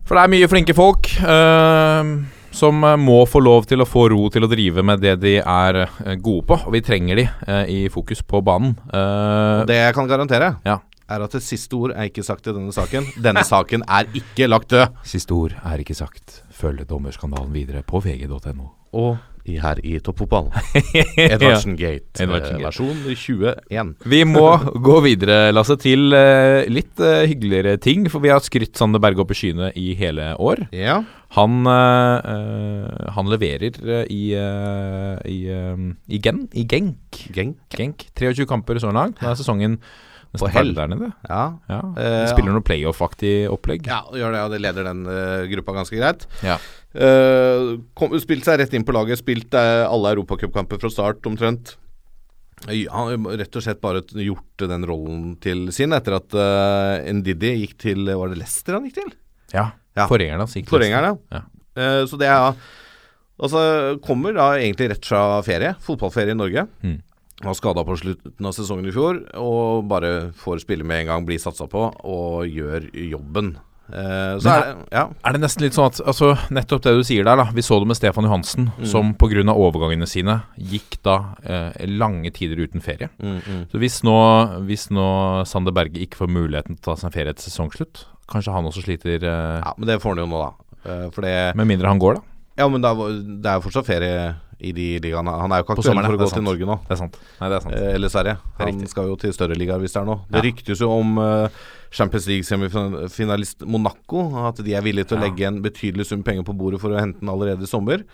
[0.05, 2.03] For det er mye flinke folk eh,
[2.55, 5.37] som eh, må få lov til å få ro til å drive med det de
[5.43, 6.59] er eh, gode på.
[6.69, 8.77] Og vi trenger de eh, i fokus på banen.
[9.69, 10.79] Det jeg kan garantere, Ja.
[11.11, 13.11] er at det siste ord er ikke sagt i denne saken.
[13.21, 14.95] Denne saken er ikke lagt død.
[15.05, 16.41] Siste ord er ikke sagt.
[16.55, 18.71] Følg dommerskandalen videre på vg.no.
[18.95, 20.53] Og i, her i toppfotballen.
[21.21, 22.69] Edvardsen Gate, Edvardsen eh, Gate.
[22.69, 23.93] versjon 21.
[24.15, 24.47] Vi må
[24.85, 28.09] gå videre, Lasse, til uh, litt uh, hyggeligere ting.
[28.13, 30.67] For vi har skrytt Sander Berge opp i skyene i hele år.
[30.75, 31.03] Ja.
[31.35, 37.23] Han, eh, eh, han leverer eh, i, eh, i, eh, i, Gen, i Genk.
[37.35, 37.59] Genk.
[37.75, 38.07] Genk.
[38.15, 39.19] 23 kamper så langt.
[39.23, 39.81] Nå er sesongen
[40.41, 40.73] På hell.
[40.75, 41.13] nede.
[41.29, 41.43] Ja.
[41.71, 41.81] Ja.
[41.95, 43.87] Eh, De spiller noe playoff-aktig opplegg.
[43.87, 46.27] Ja, det gjør det, og det leder den uh, gruppa ganske greit.
[46.43, 46.59] Ja.
[46.95, 51.77] Uh, kom, spilt seg rett inn på laget, spilt uh, alle europacupkamper fra start omtrent.
[52.71, 57.75] Ja, rett og slett bare gjort den rollen til sin etter at uh, Ndidi gikk
[57.83, 59.11] til Var det Leicester han gikk til?
[59.53, 59.67] Ja.
[59.95, 60.07] Ja.
[60.09, 61.19] Forgjengeren hans gikk til Leicester.
[61.35, 61.43] Ja.
[61.75, 62.55] Uh, så det er
[63.35, 63.61] Altså,
[64.05, 65.73] kommer da egentlig rett fra ferie.
[65.83, 66.63] Fotballferie i Norge.
[66.87, 67.01] Mm.
[67.43, 71.25] Var skada på slutten av sesongen i fjor, og bare får spille med en gang,
[71.27, 73.57] blir satsa på, og gjør jobben.
[73.93, 75.03] Eh, så er det Ja.
[75.27, 77.45] Er det nesten litt sånn at altså, Nettopp det du sier der, da.
[77.53, 78.87] Vi så det med Stefan Johansen, Mm.
[78.87, 79.45] som pga.
[79.53, 83.11] overgangene sine gikk da eh, lange tider uten ferie.
[83.21, 83.71] Mm, mm.
[83.71, 87.13] Så hvis nå, hvis nå Sander Berge ikke får muligheten til å ta seg en
[87.13, 90.41] ferie etter sesongslutt, kanskje han også sliter eh, ja, men det får han jo nå,
[90.41, 90.53] da.
[90.91, 92.21] Eh, for det Med mindre han går, da.
[92.57, 92.89] Ja, men det
[93.51, 95.33] er jo fortsatt ferie i de ligaene.
[95.41, 96.43] Han er jo ikke aktuell for å gå til.
[96.47, 96.77] Norge nå.
[96.87, 97.17] Det er sant.
[97.41, 97.75] Nei, det er sant.
[97.75, 98.37] Eh, eller Sverige.
[98.59, 100.21] er Han skal jo til større ligaer hvis det er noe.
[100.31, 100.45] Det Ja.
[100.51, 101.49] ryktes jo om eh,
[101.91, 104.47] Champions League-semifinalist Monaco.
[104.49, 107.01] At de er villige til å legge en betydelig sum penger på bordet for å
[107.01, 108.05] hente den allerede i sommer.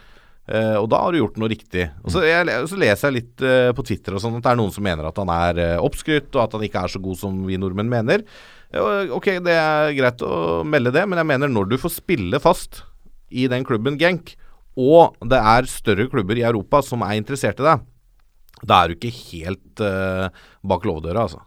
[0.50, 1.90] Eh, og da har du gjort noe riktig.
[2.04, 3.36] Og så, jeg, så leser jeg litt
[3.76, 6.42] på Twitter og sånn at det er noen som mener at han er oppskrytt, og
[6.46, 8.24] at han ikke er så god som vi nordmenn mener.
[9.10, 12.82] Ok, det er greit å melde det, men jeg mener når du får spille fast
[13.30, 14.34] i den klubben Genk,
[14.78, 17.86] og det er større klubber i Europa som er interessert i deg,
[18.60, 20.28] da er du ikke helt uh,
[20.66, 21.40] bak låvedøra, altså.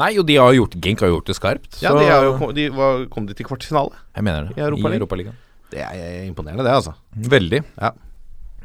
[0.00, 1.78] Nei, jo, de har gjort Genk har gjort det skarpt.
[1.82, 3.98] Ja, de, jo, de var, kom de til kvartfinale?
[4.14, 4.56] jeg mener det.
[4.56, 5.34] i Europaligaen.
[5.34, 6.94] Europa Det er imponerende, det, altså.
[7.12, 7.62] Veldig.
[7.82, 7.90] Ja.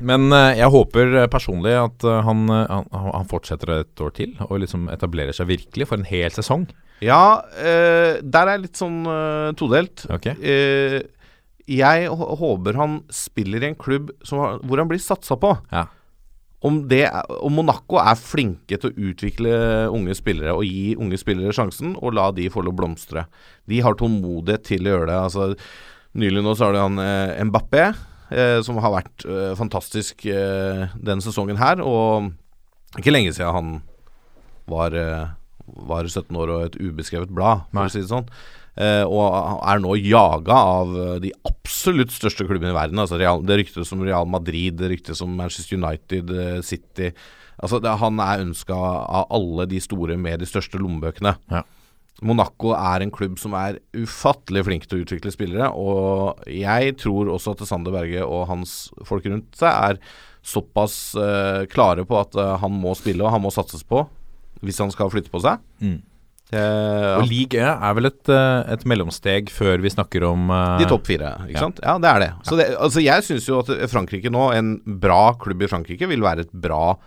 [0.02, 4.14] Men eh, jeg håper eh, personlig at eh, han, eh, han, han fortsetter et år
[4.18, 6.68] til og liksom etablerer seg virkelig for en hel sesong.
[7.06, 10.06] Ja, eh, der er jeg litt sånn eh, todelt.
[10.14, 10.32] Ok.
[10.38, 11.02] Eh,
[11.70, 15.54] jeg håper han spiller i en klubb som, hvor han blir satsa på.
[15.72, 15.88] Ja.
[16.62, 17.08] Om, det
[17.42, 19.54] om Monaco er flinke til å utvikle
[19.90, 23.26] unge spillere og gi unge spillere sjansen, og la de få lov å blomstre.
[23.70, 25.18] De har tålmodighet til å gjøre det.
[25.26, 25.48] Altså,
[26.22, 27.88] nylig nå så har de han eh, Mbappé,
[28.30, 31.82] eh, som har vært eh, fantastisk eh, denne sesongen her.
[31.82, 32.30] Og
[33.02, 33.74] ikke lenge siden han
[34.70, 35.34] var, eh,
[35.90, 37.90] var 17 år og et ubeskrevet blad, for Nei.
[37.90, 38.30] å si det sånn.
[38.80, 39.36] Eh, og
[39.68, 43.02] er nå jaga av eh, de absolutt største klubbene i verden.
[43.04, 47.12] Altså Real, det ryktes som Real Madrid, det ryktes om Manchester United, eh, City
[47.62, 51.36] Altså det, Han er ønska av alle de store med de største lommebøkene.
[51.52, 51.62] Ja.
[52.26, 55.68] Monaco er en klubb som er ufattelig flink til å utvikle spillere.
[55.78, 60.02] Og jeg tror også at Sander Berge og hans folk rundt seg er
[60.42, 64.08] såpass uh, klare på at uh, han må spille og han må satses på
[64.66, 65.62] hvis han skal flytte på seg.
[65.82, 66.00] Mm.
[66.52, 70.78] Eh, Og League E er vel et, eh, et mellomsteg før vi snakker om uh,
[70.82, 71.62] De topp fire, ikke Ja.
[71.64, 71.80] sant?
[71.84, 72.32] Ja, det er det.
[72.44, 76.20] Så det, altså jeg syns jo at Frankrike nå, en bra klubb i Frankrike, vil
[76.26, 76.98] være et bra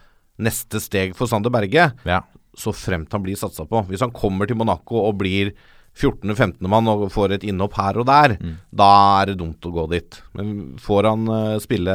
[0.40, 2.22] neste steg for Sander Berge, Ja.
[2.56, 3.84] så fremt han blir satsa på.
[3.86, 5.52] Hvis han kommer til Monaco og blir
[5.94, 6.64] 14.-15.
[6.66, 8.38] mann og får et innhopp her og der,
[8.74, 8.88] da
[9.22, 10.22] er det dumt å gå dit.
[10.34, 11.92] Men får han uh, spille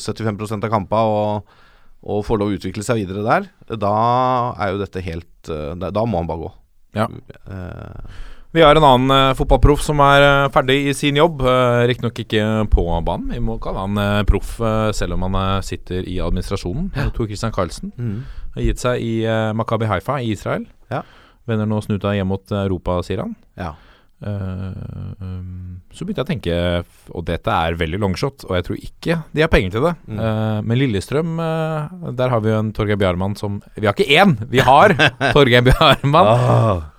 [0.00, 1.44] 75% av kampa og,
[2.02, 3.92] og får lov å utvikle seg videre der, da
[4.58, 6.50] er jo dette helt da må han bare gå.
[6.96, 7.08] Ja.
[7.48, 8.20] Eh,
[8.52, 11.40] Vi har en annen uh, fotballproff som er uh, ferdig i sin jobb.
[11.40, 13.30] Uh, Riktignok ikke på banen.
[13.32, 14.58] Vi må kalle han uh, proff
[14.92, 16.90] selv om han sitter i administrasjonen.
[17.16, 17.94] Tor Christian Carlsen
[18.52, 19.14] har gitt seg i
[19.56, 20.66] Makabi Haifa i Israel.
[20.92, 21.00] Ja.
[21.48, 23.32] Vender nå snuta hjem mot Europa, sier han.
[23.56, 23.72] ja.
[24.22, 26.54] Eh, um, så begynte jeg å tenke,
[27.12, 29.92] og dette er veldig longshot, og jeg tror ikke de har penger til det.
[30.08, 30.20] Mm.
[30.24, 34.08] Eh, men Lillestrøm, eh, der har vi jo en Torgeir Bjarmann som Vi har ikke
[34.08, 34.94] én, vi har
[35.36, 36.30] Torgeir Bjarmann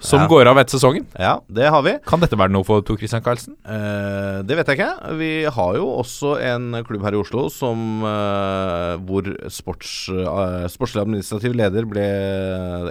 [0.04, 0.30] som Ah, ja.
[0.30, 1.08] går av etter sesongen.
[1.18, 1.96] Ja, det har vi.
[2.06, 3.58] Kan dette være noe for Tor Christian Karlsen?
[3.66, 5.18] Eh, det vet jeg ikke.
[5.18, 11.02] Vi har jo også en klubb her i Oslo som eh, hvor sports, uh, sportslig
[11.08, 12.06] administrativ leder ble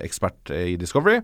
[0.02, 1.20] ekspert i Discovery.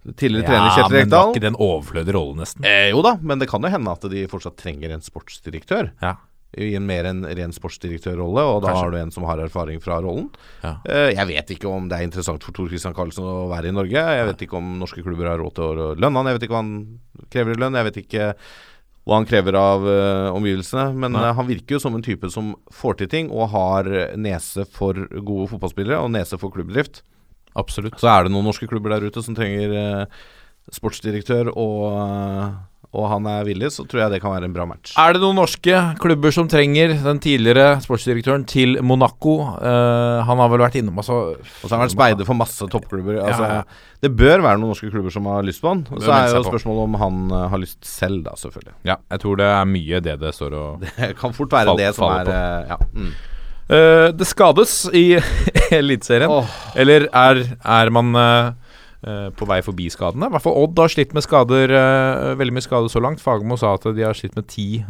[0.00, 2.64] Tidligere trener Kjetil men var ikke det en overflødig rolle, nesten?
[2.64, 5.90] Eh, jo da, men det kan jo hende at de fortsatt trenger en sportsdirektør.
[6.00, 6.14] Ja.
[6.56, 8.80] I en mer en ren sportsdirektørrolle, og da Kanskje.
[8.80, 10.30] har du en som har erfaring fra rollen.
[10.64, 10.78] Ja.
[10.88, 13.76] Eh, jeg vet ikke om det er interessant for Tor Christian Karlsen å være i
[13.76, 14.00] Norge.
[14.16, 16.32] Jeg vet ikke om norske klubber har råd til å lønne han.
[16.32, 16.74] Jeg vet ikke hva han
[17.30, 17.78] krever i lønn.
[17.78, 18.32] Jeg vet ikke
[19.04, 20.88] hva han krever av uh, omgivelsene.
[20.96, 24.64] Men eh, han virker jo som en type som får til ting, og har nese
[24.64, 27.04] for gode fotballspillere, og nese for klubbdrift.
[27.58, 27.98] Absolutt.
[28.00, 30.04] Så er det noen norske klubber der ute som trenger eh,
[30.74, 32.50] sportsdirektør og, eh,
[32.90, 34.96] og han er villig, så tror jeg det kan være en bra match.
[34.98, 39.36] Er det noen norske klubber som trenger den tidligere sportsdirektøren til Monaco?
[39.62, 42.66] Eh, han har vel vært innom altså, Og så har han vært speider for masse
[42.70, 43.20] toppklubber.
[43.22, 43.86] Altså, Ja, ja.
[44.00, 45.84] Det bør være noen norske klubber som har lyst på han.
[45.92, 48.72] Og så er jo spørsmålet om han uh, har lyst selv, da, selvfølgelig.
[48.88, 51.82] Ja, jeg tror det er mye det det står og Det kan fort være Fall-
[51.82, 52.78] det som er uh, Ja.
[52.96, 53.12] Mm.
[53.70, 55.14] Eh, Det skades i
[55.80, 56.30] Eliteserien.
[56.30, 56.48] Oh.
[56.74, 60.26] Eller er, er man uh, på vei forbi skadene?
[60.26, 63.22] I hvert fall Odd har slitt med skader, uh, veldig mye skade så langt.
[63.22, 64.82] Fagermo sa at de har slitt med ti,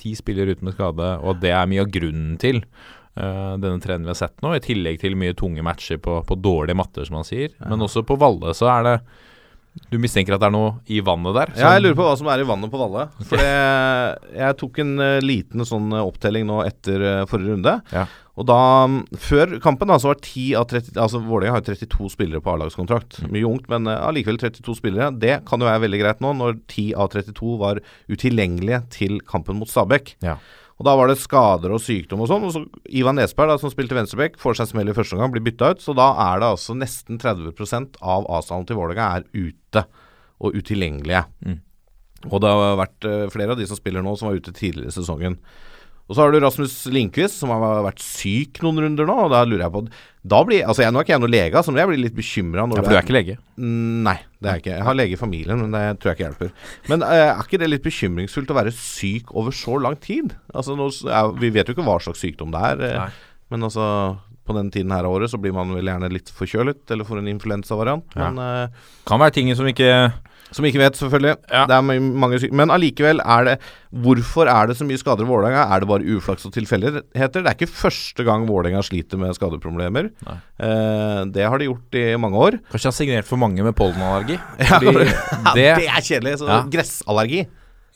[0.00, 2.64] ti spillere uten med skade, og det er mye av grunnen til
[3.12, 6.78] denne trenden vi har sett nå, i tillegg til mye tunge matcher på, på dårlige
[6.80, 7.50] matter, som man sier.
[7.60, 8.94] Men også på Valle så er det
[9.92, 11.52] Du mistenker at det er noe i vannet der?
[11.56, 13.06] Ja, jeg lurer på hva som er i vannet på Valle.
[13.28, 17.74] For jeg tok en eh, liten sånn eh, opptelling nå etter eh, forrige runde.
[17.92, 18.04] Ja.
[18.40, 18.58] Og da,
[18.88, 22.52] mm, før kampen, da, så var 10 av 30 Altså Vålerenga har 32 spillere på
[22.52, 23.22] A-lagskontrakt.
[23.32, 25.10] Mye ungt, men allikevel ja, 32 spillere.
[25.24, 27.80] Det kan jo være veldig greit nå, når 10 av 32 var
[28.12, 30.16] utilgjengelige til kampen mot Stabæk.
[30.24, 30.36] Ja.
[30.80, 32.46] Og Da var det skader og sykdom og sånn.
[32.48, 35.44] Og så Ivan Nesberg, da, som spilte venstreback, får seg smell i første omgang, blir
[35.46, 35.82] bytta ut.
[35.84, 39.84] Så da er det altså nesten 30% av A-stallen til Vålerenga er ute
[40.42, 41.26] og utilgjengelige.
[42.30, 44.90] Og det har vært eh, flere av de som spiller nå, som var ute tidligere
[44.90, 45.38] i sesongen.
[46.10, 49.14] Og så har du Rasmus Lindqvist, som har vært syk noen runder nå.
[49.26, 49.84] Og da lurer jeg på
[50.22, 52.66] da blir, altså jeg, Nå er ikke jeg noen lege, men jeg blir litt bekymra.
[52.66, 53.38] Ja, for du er ikke lege?
[53.56, 54.74] Mm, Nei, det er ikke.
[54.74, 56.50] Jeg har lege i familien, men det tror jeg ikke hjelper.
[56.90, 60.34] Men eh, er ikke det litt bekymringsfullt å være syk over så lang tid?
[60.52, 63.40] Altså, nå, ja, Vi vet jo ikke hva slags sykdom det er, eh, Nei.
[63.54, 63.86] men altså
[64.42, 67.20] på den tiden her av året så blir man vel gjerne litt forkjølet, eller får
[67.20, 68.16] en influensavariant.
[68.16, 68.26] Ja.
[68.26, 69.88] Men uh, Kan være ting som ikke
[70.52, 71.34] som ikke vet, selvfølgelig.
[71.50, 71.62] Ja.
[71.70, 72.52] Det er mange syke.
[72.60, 73.54] Men allikevel er det
[73.92, 75.66] Hvorfor er det så mye skader i Vålerenga?
[75.74, 77.42] Er det bare uflaks og tilfeldigheter?
[77.42, 80.10] Det er ikke første gang Vålerenga sliter med skadeproblemer.
[80.26, 82.56] Eh, det har de gjort i mange år.
[82.72, 84.38] Kanskje har signert for mange med pollenallergi?
[84.62, 86.38] Ja, det, det er kjedelig.
[86.40, 86.62] Så Ja.
[86.72, 87.42] Gressallergi,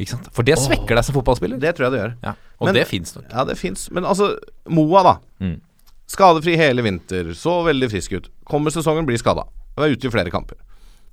[0.00, 0.28] ikke sant?
[0.36, 1.58] For det svekker deg som fotballspiller.
[1.62, 2.14] det tror jeg det gjør.
[2.26, 2.34] Ja.
[2.60, 3.24] Og Men- det fins nok.
[3.32, 3.86] Ja, det fins.
[3.90, 4.34] Men altså,
[4.68, 5.14] Moa, da.
[5.40, 5.60] Mm.
[6.06, 7.32] Skadefri hele vinter.
[7.34, 8.28] Så veldig frisk ut.
[8.46, 9.42] Kommer sesongen, blir skada.
[9.76, 10.56] Er ute i flere kamper.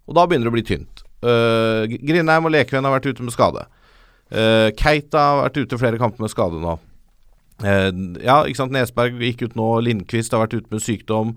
[0.07, 1.03] Og da begynner det å bli tynt.
[1.23, 3.65] Uh, Grindheim og Lekven har vært ute med skade.
[4.33, 6.77] Uh, Keita har vært ute flere kamper med skade nå.
[7.63, 8.75] Uh, ja, ikke sant.
[8.75, 9.69] Nesberg gikk ut nå.
[9.87, 11.35] Lindqvist har vært ute med sykdom.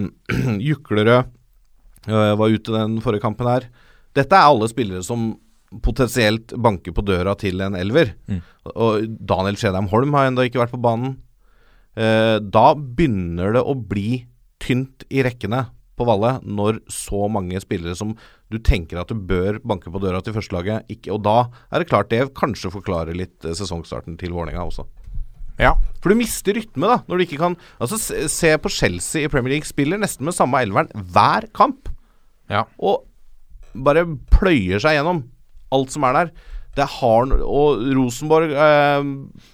[0.70, 1.36] Juklerød
[2.10, 3.68] var ute den forrige kampen her.
[4.16, 5.34] Dette er alle spillere som
[5.84, 8.14] potensielt banker på døra til en elver.
[8.26, 8.40] Mm.
[8.72, 11.18] Og Daniel Skjedheim Holm har ennå ikke vært på banen.
[11.94, 14.24] Da begynner det å bli
[14.64, 15.66] tynt i rekkene
[16.00, 18.14] på Valle når så mange spillere som
[18.50, 21.36] du tenker at du bør banke på døra til førstelaget, ikke Og da
[21.70, 24.86] er det klart det kanskje forklarer litt eh, sesongstarten til Vålerenga også.
[25.60, 25.74] Ja.
[26.00, 29.30] For du mister rytme, da, når du ikke kan Altså, se, se på Chelsea i
[29.32, 29.68] Premier League.
[29.68, 31.90] Spiller nesten med samme elveren hver kamp.
[32.50, 32.64] Ja.
[32.80, 33.04] Og
[33.76, 35.26] bare pløyer seg gjennom
[35.70, 36.32] alt som er der.
[36.78, 39.02] Det no- Og Rosenborg eh,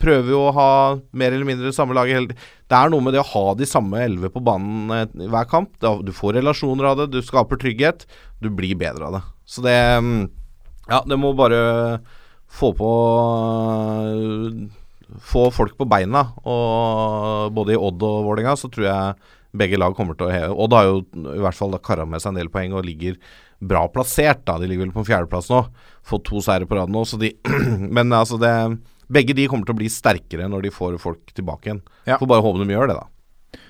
[0.03, 0.71] prøver jo å ha
[1.17, 4.03] mer eller mindre samme lag hele Det er noe med det å ha de samme
[4.05, 5.73] elleve på banen eh, hver kamp.
[5.81, 8.05] Du får relasjoner av det, du skaper trygghet.
[8.43, 9.23] Du blir bedre av det.
[9.49, 10.29] Så det mm,
[10.91, 12.01] Ja, det må bare
[12.47, 12.91] få på
[15.23, 16.25] Få folk på beina.
[16.45, 20.53] Og både i Odd og Vålerenga så tror jeg begge lag kommer til å heve.
[20.53, 20.97] Odd har jo
[21.33, 23.17] i hvert fall kara med seg en del poeng og ligger
[23.61, 24.45] bra plassert.
[24.47, 25.63] da De ligger vel på fjerdeplass nå.
[26.07, 27.33] Fått to seire på rad nå, så de
[27.97, 28.53] Men altså, det
[29.07, 31.83] Begge de kommer til å bli sterkere når de får folk tilbake igjen.
[32.11, 32.17] Ja.
[32.19, 33.61] Får bare håpe de gjør det, da.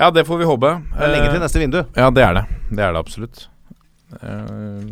[0.00, 0.72] ja, det får vi håpe.
[0.96, 1.80] Det er lenge til Eh, neste vindu.
[1.94, 2.42] Ja, det er det.
[2.72, 3.44] Det er det absolutt.
[4.18, 4.88] Eh,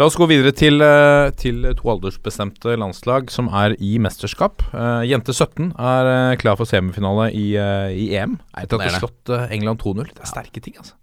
[0.00, 4.64] la oss gå videre til, eh, til to aldersbestemte landslag som er i mesterskap.
[5.04, 7.50] Jente 17 er klar for semifinale i,
[7.92, 8.38] i EM.
[8.56, 10.14] Etter at de har slått England 2-0.
[10.16, 10.96] Det er sterke ting, altså.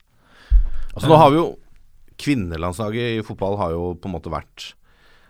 [0.93, 1.47] Altså Nå har vi jo
[2.19, 4.73] Kvinnelandslaget i fotball har jo på en måte vært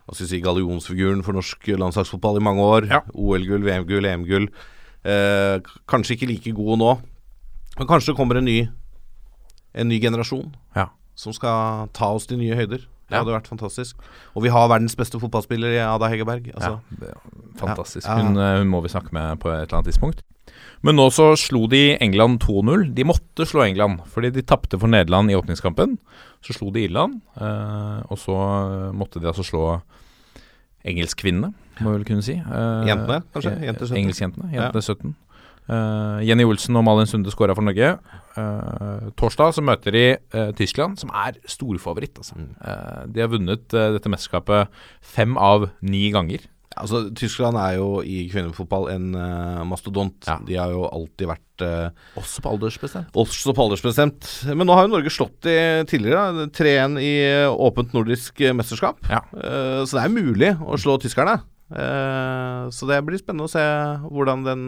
[0.04, 2.88] hva skal jeg si, gallionsfiguren for norsk landslagsfotball i mange år.
[2.92, 2.98] Ja.
[3.16, 4.50] OL-gull, VM-gull, EM-gull.
[5.08, 6.90] Eh, kanskje ikke like gode nå,
[7.78, 8.62] men kanskje det kommer en ny
[9.74, 10.90] En ny generasjon Ja.
[11.16, 12.84] som skal ta oss til nye høyder.
[13.10, 13.96] Det hadde vært fantastisk.
[14.36, 16.52] Og vi har verdens beste fotballspiller i Ada Hegerberg.
[16.54, 17.16] Altså, ja,
[17.58, 18.06] fantastisk.
[18.08, 20.22] Hun, eh, hun må vi snakke med på et eller annet tidspunkt.
[20.84, 22.90] Men nå så slo de England 2-0.
[22.96, 25.96] De måtte slå England, fordi de tapte for Nederland i åpningskampen.
[26.44, 29.64] Så slo de Irland, eh, og så eh, måtte de altså slå
[30.84, 32.36] engelskkvinnene, må vi vel kunne si.
[32.36, 33.54] Eh, Jentene, kanskje?
[33.64, 34.00] Jenter 17.
[34.02, 34.50] Engelskjentene.
[34.52, 35.14] Jentene 17.
[35.72, 37.94] Eh, Jenny Olsen og Malin Sunde skåra for Norge.
[38.36, 42.20] Eh, torsdag så møter de eh, Tyskland, som er storfavoritt.
[42.20, 42.36] Altså.
[42.36, 42.50] Mm.
[42.60, 44.84] Eh, de har vunnet eh, dette mesterskapet
[45.16, 46.44] fem av ni ganger.
[46.80, 50.18] Altså, Tyskland er jo i kvinnefotball en uh, mastodont.
[50.28, 50.40] Ja.
[50.46, 53.14] De har jo alltid vært uh, Også på aldersbestemt.
[53.14, 54.30] også på aldersbestemt.
[54.52, 55.56] Men nå har jo Norge slått de
[55.90, 56.48] tidligere.
[56.54, 59.02] 3-1 i eh, åpent nordisk mesterskap.
[59.12, 59.24] Ja.
[59.34, 61.42] Uh, så det er mulig å slå tyskerne.
[61.74, 63.64] Så det blir spennende å se
[64.06, 64.68] hvordan den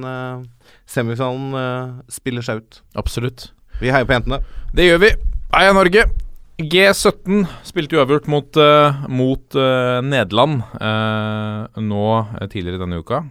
[0.89, 2.81] semifinalen spiller seg ut.
[2.97, 3.51] Absolutt.
[3.77, 4.41] Vi heier på jentene.
[4.73, 5.15] Det gjør vi.
[5.53, 6.07] Heia Norge!
[6.55, 12.05] G17 spilte uavgjort mot, uh, mot uh, Nederland uh, nå
[12.47, 13.25] tidligere denne uka.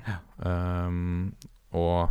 [0.44, 1.32] Um,
[1.74, 2.06] og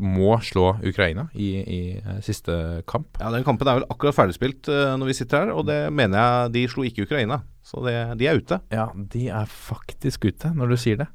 [0.00, 1.80] må slå Ukraina i, i
[2.24, 2.54] siste
[2.88, 3.18] kamp.
[3.20, 6.54] Ja, Den kampen er vel akkurat ferdigspilt når vi sitter her, og det mener jeg
[6.54, 7.42] de slo ikke Ukraina.
[7.60, 7.92] Så det,
[8.22, 8.56] de er ute.
[8.72, 11.10] Ja, de er faktisk ute, når du sier det.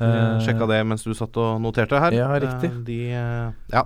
[0.00, 2.16] Uh, sjekka det mens du satt og noterte her.
[2.16, 2.72] Ja, riktig.
[2.86, 2.98] De,
[3.74, 3.84] ja.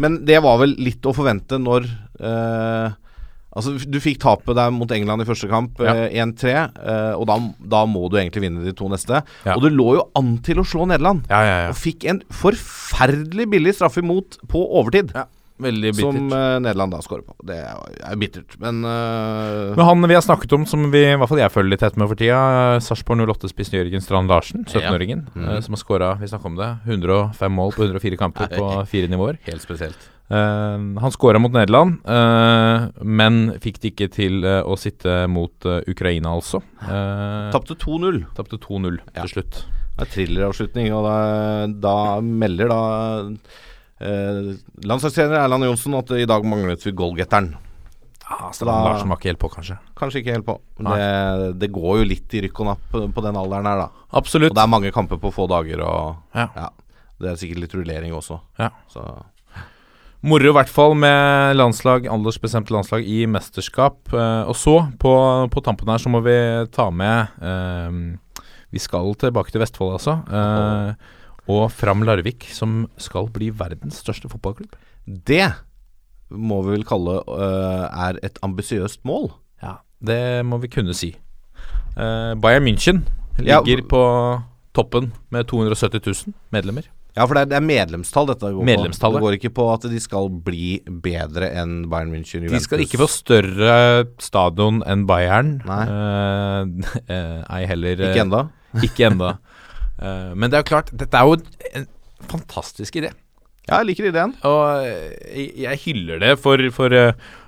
[0.00, 1.86] Men det var vel litt å forvente når
[2.16, 2.94] eh,
[3.54, 5.92] Altså, du fikk tapet der mot England i første kamp, Ja.
[6.06, 9.22] eh, 1-3, eh, og da, da må du egentlig vinne de to neste.
[9.44, 9.54] Ja.
[9.56, 11.68] Og det lå jo an til å slå Nederland, Ja, ja, ja.
[11.68, 15.12] og fikk en forferdelig billig straff imot på overtid.
[15.14, 15.26] Ja,
[15.62, 16.32] Veldig Som bittert.
[16.34, 17.34] eh, Nederland da skårer på.
[17.46, 17.76] Det er
[18.10, 21.38] er bittert, men uh, Men han vi har snakket om, som vi, i hvert fall
[21.38, 22.40] jeg følger litt tett med for tida,
[22.74, 25.44] eh, Sarpsborg 08-spiss Jørgen Strand Larsen, 17-åringen, Mm.
[25.52, 29.06] eh, som har skåra, vi snakket om det, 105 mål på 104 kamper på fire
[29.12, 29.38] nivåer.
[29.46, 30.08] Helt spesielt.
[30.32, 35.66] Eh, han skåra mot Nederland, uh, men fikk det ikke til uh, å sitte mot
[35.68, 36.62] eh, Ukraina, altså.
[37.52, 38.22] Tapte 2-0.
[38.38, 39.26] Tapte 2-0 Ja.
[39.26, 39.58] til slutt.
[39.92, 41.16] Det er thrilleravslutning, og da,
[41.84, 42.78] da melder da
[44.82, 47.52] landslagstrener Erland Johnsen at i dag manglet vi goalgetteren.
[48.24, 49.76] Ja, Så da- Larsen var ikke helt på, kanskje.
[49.94, 50.56] Kanskje ikke helt på.
[50.80, 54.06] Det, det går jo litt i rykk og napp på, den alderen her, da.
[54.16, 54.50] Absolutt.
[54.50, 56.70] Og det er mange kamper på få dager, og Ja.
[57.22, 58.40] Det er sikkert litt rullering også.
[58.58, 58.70] Ja.
[58.90, 59.04] Så
[60.22, 64.12] Moro i hvert fall med landslag, aldersbestemte landslag i mesterskap.
[64.14, 65.14] Eh, og så, på,
[65.50, 66.36] på tampen her, så må vi
[66.74, 67.96] ta med eh,
[68.70, 70.20] Vi skal tilbake til Vestfold, altså.
[70.30, 71.18] Eh,
[71.50, 74.78] og Fram Larvik, som skal bli verdens største fotballklubb.
[75.06, 75.50] det
[76.32, 79.30] må vi vel kalle øh, er et ambisiøst mål.
[79.62, 81.16] Ja, Det må vi kunne si.
[81.96, 83.02] Eh, Bayern München
[83.42, 84.02] Ja, ligger på
[84.74, 86.82] toppen med 270 000 medlemmer.
[87.12, 89.08] Ja, for det er, det er medlemstall dette går på.
[89.12, 92.46] Det går ikke på at de skal bli bedre enn Bayern München.
[92.48, 93.74] De skal ikke få større
[94.22, 95.58] stadion enn Bayern.
[95.68, 95.82] Nei.
[95.92, 98.44] Uh, ei heller eh, Ikke enda.
[98.88, 99.34] Ikke enda.
[100.02, 101.36] Men det er jo klart, dette er jo
[101.78, 101.84] en
[102.26, 103.12] fantastisk idé.
[103.68, 104.32] Ja, jeg liker ideen.
[104.48, 106.96] Og jeg, jeg hyller det for, for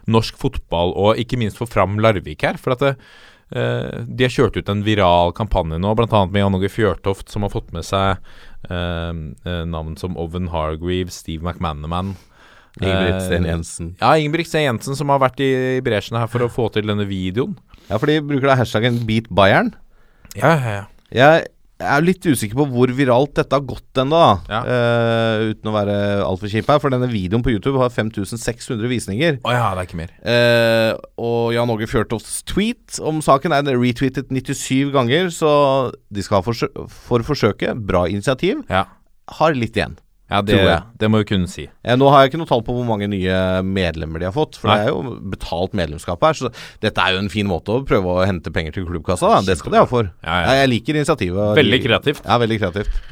[0.06, 2.60] norsk fotball, og ikke minst for Fram Larvik her.
[2.60, 2.92] For at det,
[3.50, 6.20] de har kjørt ut en viral kampanje nå, bl.a.
[6.28, 8.20] med Jan Åge Fjørtoft, som har fått med seg
[8.68, 12.14] navn som Oven Hargreave, Steve McManaman.
[12.80, 13.96] Ingebrigt Sten Eh, Jensen.
[14.00, 17.06] Ja, Ingebrigt Sten Jensen, som har vært i, bresjene her for å få til denne
[17.06, 17.54] videoen.
[17.88, 19.74] Ja, for de bruker da hashtaggen Beat Bayern.
[20.34, 20.84] Ja, ja, ja.
[21.14, 21.46] Jeg
[21.82, 24.20] er litt usikker på hvor viralt dette har gått ennå.
[24.50, 24.60] Ja.
[24.62, 26.78] uh, uten å være altfor kjip her.
[26.82, 29.40] For denne videoen på YouTube har 5600 visninger.
[29.42, 30.14] Oh ja, det er ikke mer.
[30.22, 35.50] uh, og Jan Åge Fjørtofts tweet om saken er retweetet 97 ganger, så
[36.14, 37.82] de skal ha for, for forsøket.
[37.86, 38.62] Bra initiativ.
[38.70, 38.86] Ja,
[39.40, 39.96] Har litt igjen.
[40.32, 40.56] Ja det,
[40.98, 41.66] det må vi kunne si.
[41.84, 44.56] Ja, nå har jeg ikke noe tall på hvor mange nye medlemmer de har fått,
[44.60, 44.78] for Nei.
[44.80, 46.38] det er jo betalt medlemskap her.
[46.38, 46.50] Så
[46.82, 49.34] dette er jo en fin måte å prøve å hente penger til klubbkassa.
[49.36, 49.42] Da.
[49.50, 50.08] Det skal de ha for.
[50.24, 50.56] Ja, ja.
[50.62, 51.58] Jeg liker initiativet.
[51.60, 52.24] Veldig kreativt.
[52.24, 53.02] Ja, veldig kreativt.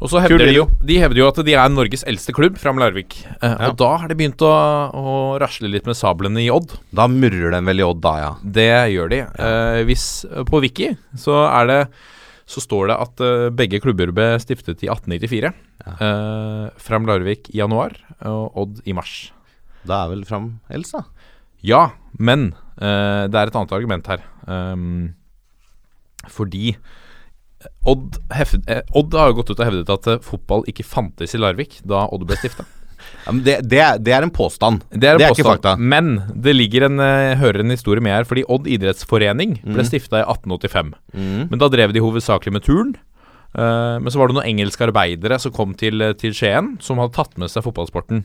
[0.00, 0.64] Og så hevder de jo.
[0.80, 3.18] De hevder jo at de er Norges eldste klubb, Fram Larvik.
[3.42, 3.66] Eh.
[3.68, 4.52] Og da har de begynt å,
[4.96, 6.72] å rasle litt med sablene i Odd.
[6.96, 8.30] Da murrer den vel i Odd, da, ja.
[8.40, 9.20] Det gjør de.
[9.28, 10.06] Eh, hvis
[10.48, 11.80] På Wiki så er det
[12.50, 15.52] så står det at uh, begge klubber ble stiftet i 1894.
[15.80, 17.94] Eh, Fram Larvik i januar
[18.28, 19.30] og Odd i mars.
[19.86, 21.30] Da er vel fram eldst, da.
[21.64, 21.82] Ja,
[22.18, 24.24] men uh, det er et annet argument her.
[24.44, 25.14] Um,
[26.28, 26.74] fordi
[27.88, 31.78] Odd, hevd, eh, Odd har gått ut og hevdet at fotball ikke fantes i Larvik
[31.88, 32.66] da Odd ble stifta.
[33.26, 34.82] Ja, det, det, er, det er en påstand.
[34.90, 35.74] Det er, en Det er ikke fakta.
[35.76, 40.22] Men det ligger en, Jeg hører en historie med her, fordi Odd idrettsforening ble stifta
[40.22, 40.94] i 1885.
[41.12, 41.46] Mm.
[41.50, 42.94] Men da drev de hovedsakelig med turn.
[43.50, 47.00] Uh, men så var det noen engelske arbeidere som kom til, eh, til Skien, som
[47.02, 48.20] hadde tatt med seg fotballsporten.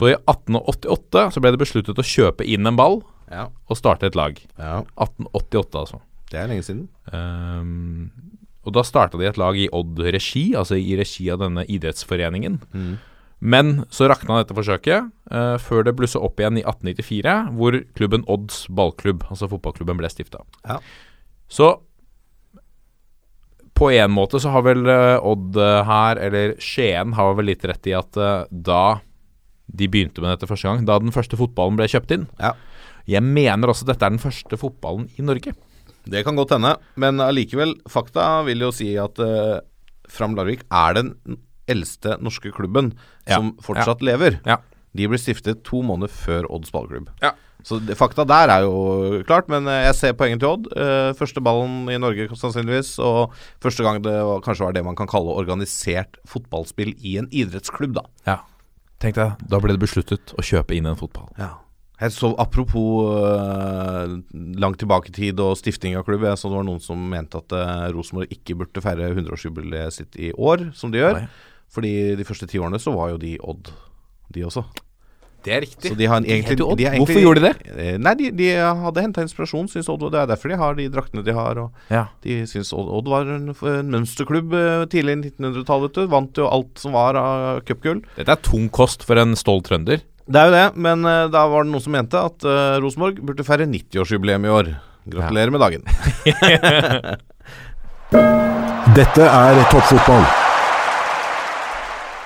[0.00, 3.48] Så i 1888 så ble det besluttet å kjøpe inn en ball Ja.
[3.68, 4.40] og starte et lag.
[4.58, 4.80] ja.
[4.96, 6.00] 1888, altså.
[6.32, 6.88] Det er lenge siden.
[7.12, 8.08] Uh,
[8.64, 12.60] og da starta de et lag i Odd-regi, altså i regi av denne idrettsforeningen.
[12.72, 12.98] Mm.
[13.42, 18.26] Men så rakna dette forsøket, uh, før det blussa opp igjen i 1894, hvor klubben
[18.30, 20.44] Odds ballklubb, altså fotballklubben, ble stifta.
[20.68, 20.78] Ja.
[21.50, 21.74] Så
[23.82, 27.64] på en måte så har vel eh, Odd eh, her, eller Skien, har vel litt
[27.66, 29.00] rett i at uh, da
[29.72, 32.54] de begynte med dette første gang, da den første fotballen ble kjøpt inn Ja.
[33.08, 35.56] Jeg mener også dette er den første fotballen i Norge.
[36.06, 39.58] Det kan godt hende, men allikevel, fakta vil jo si at uh,
[40.12, 41.10] Fram Larvik er den
[41.72, 42.92] eldste norske klubben
[43.26, 43.38] Ja.
[43.38, 44.40] som fortsatt lever.
[44.46, 44.60] Ja.
[44.92, 47.08] De ble stiftet to måneder før Odds ballklubb.
[47.24, 47.32] Ja.
[47.62, 50.68] Så det, fakta der er jo klart, men eh, jeg ser poenget til Odd.
[50.74, 54.98] Uh, første ballen i Norge sannsynligvis, og første gang det var, kanskje var det man
[54.98, 58.06] kan kalle organisert fotballspill i en idrettsklubb, da.
[58.26, 58.40] Ja.
[59.02, 61.30] Tenk deg, da ble det besluttet å kjøpe inn en fotball.
[62.02, 64.10] Jeg så Apropos uh,
[64.58, 66.24] langt tilbake i tid og stifting av klubb.
[66.26, 70.18] Jeg så det var noen som mente at uh, Rosenborg ikke burde feire 100-årsjubileet sitt
[70.18, 71.22] i år, som de gjør.
[71.22, 71.30] Nei.
[71.72, 73.70] Fordi de første ti årene så var jo de Odd,
[74.34, 74.64] de også.
[75.42, 75.90] Det er riktig.
[75.90, 77.56] Så de har en- egentlig, de de er Hvorfor gjorde de det?
[77.74, 80.04] Eh, Nei, de, de hadde henta inspirasjon, syns Odd.
[80.06, 81.58] og Det er derfor de har de draktene de har.
[81.58, 82.04] Og Ja.
[82.22, 86.08] de syns Odd, Odd var en, en mønsterklubb eh, tidlig i 1900-tallet.
[86.08, 88.04] Vant jo alt som var av cupgull.
[88.16, 90.00] Dette er tung kost for en stolt trønder.
[90.30, 93.18] Det er jo det, men uh, da var det noen som mente at uh, Rosenborg
[93.26, 94.70] burde feire 90-årsjubileum i år.
[95.10, 95.82] Gratulerer med dagen.
[98.94, 100.51] Dette er toppfotball.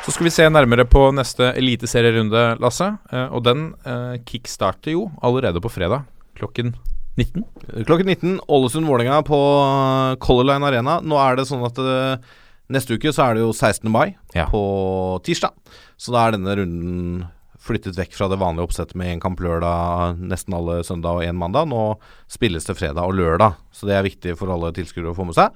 [0.07, 2.93] Så skal vi se nærmere på neste eliteserierunde, Lasse.
[3.11, 6.05] Eh, og den eh, kickstarter jo allerede på fredag
[6.39, 6.75] klokken
[7.19, 7.43] 19.
[7.89, 10.99] Klokken 19, Ålesund-Vålerenga på eh, Color Line Arena.
[11.03, 12.29] Nå er det sånn at eh,
[12.77, 13.89] neste uke så er det jo 16.
[13.91, 14.47] mai, Ja.
[14.53, 14.61] på
[15.27, 15.57] tirsdag.
[15.99, 17.25] Så da er denne runden
[17.67, 21.35] flyttet vekk fra det vanlige oppsettet med én kamp lørdag, nesten alle søndag og én
[21.41, 21.67] mandag.
[21.67, 21.97] Nå
[22.31, 25.35] spilles det fredag og lørdag, så det er viktig for alle tilskuere å få med
[25.35, 25.51] seg.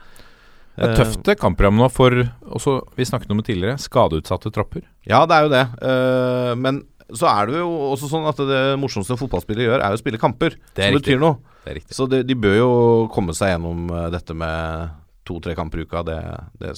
[0.80, 2.14] Det er tøft det kampprogram nå for
[2.48, 4.86] også, vi snakket om det tidligere, skadeutsatte tropper.
[5.08, 5.64] Ja, det er jo det.
[5.90, 6.84] Eh, men
[7.16, 10.20] så er det jo også sånn at det morsomste fotballspillere gjør, er jo å spille
[10.22, 10.56] kamper.
[10.76, 11.16] Det er som riktig.
[11.16, 11.58] betyr noe.
[11.66, 11.82] Det er.
[11.92, 12.70] Så de, de bør jo
[13.12, 14.96] komme seg gjennom eh, dette med
[15.28, 16.04] to-tre kamper i uka.
[16.06, 16.20] Det,
[16.62, 16.72] det,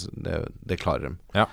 [0.67, 1.15] det, klarer de.
[1.39, 1.47] Ja.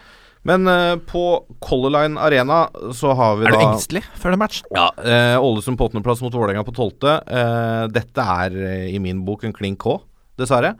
[0.47, 1.23] Men uh, på
[1.63, 2.61] Color Line Arena
[2.95, 4.61] så har vi Er du engstelig før det match?
[4.71, 7.17] Ja, eh, Ålesund på åttendeplass mot Vålerenga på tolvte.
[7.27, 8.55] Eh, dette er
[8.87, 9.97] i min bok en klink K,
[10.39, 10.77] dessverre.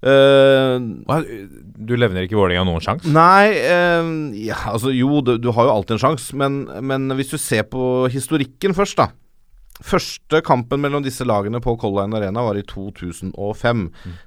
[0.00, 1.18] Hva,
[1.76, 3.10] Du levner ikke Vålerenga noen sjanse?
[3.12, 7.34] Nei, uh, ja, altså jo, du, du har jo alltid en sjanse, men, men hvis
[7.34, 9.10] du ser på historikken først, da.
[9.80, 13.86] Første kampen mellom disse lagene på Color Line Arena var i 2005.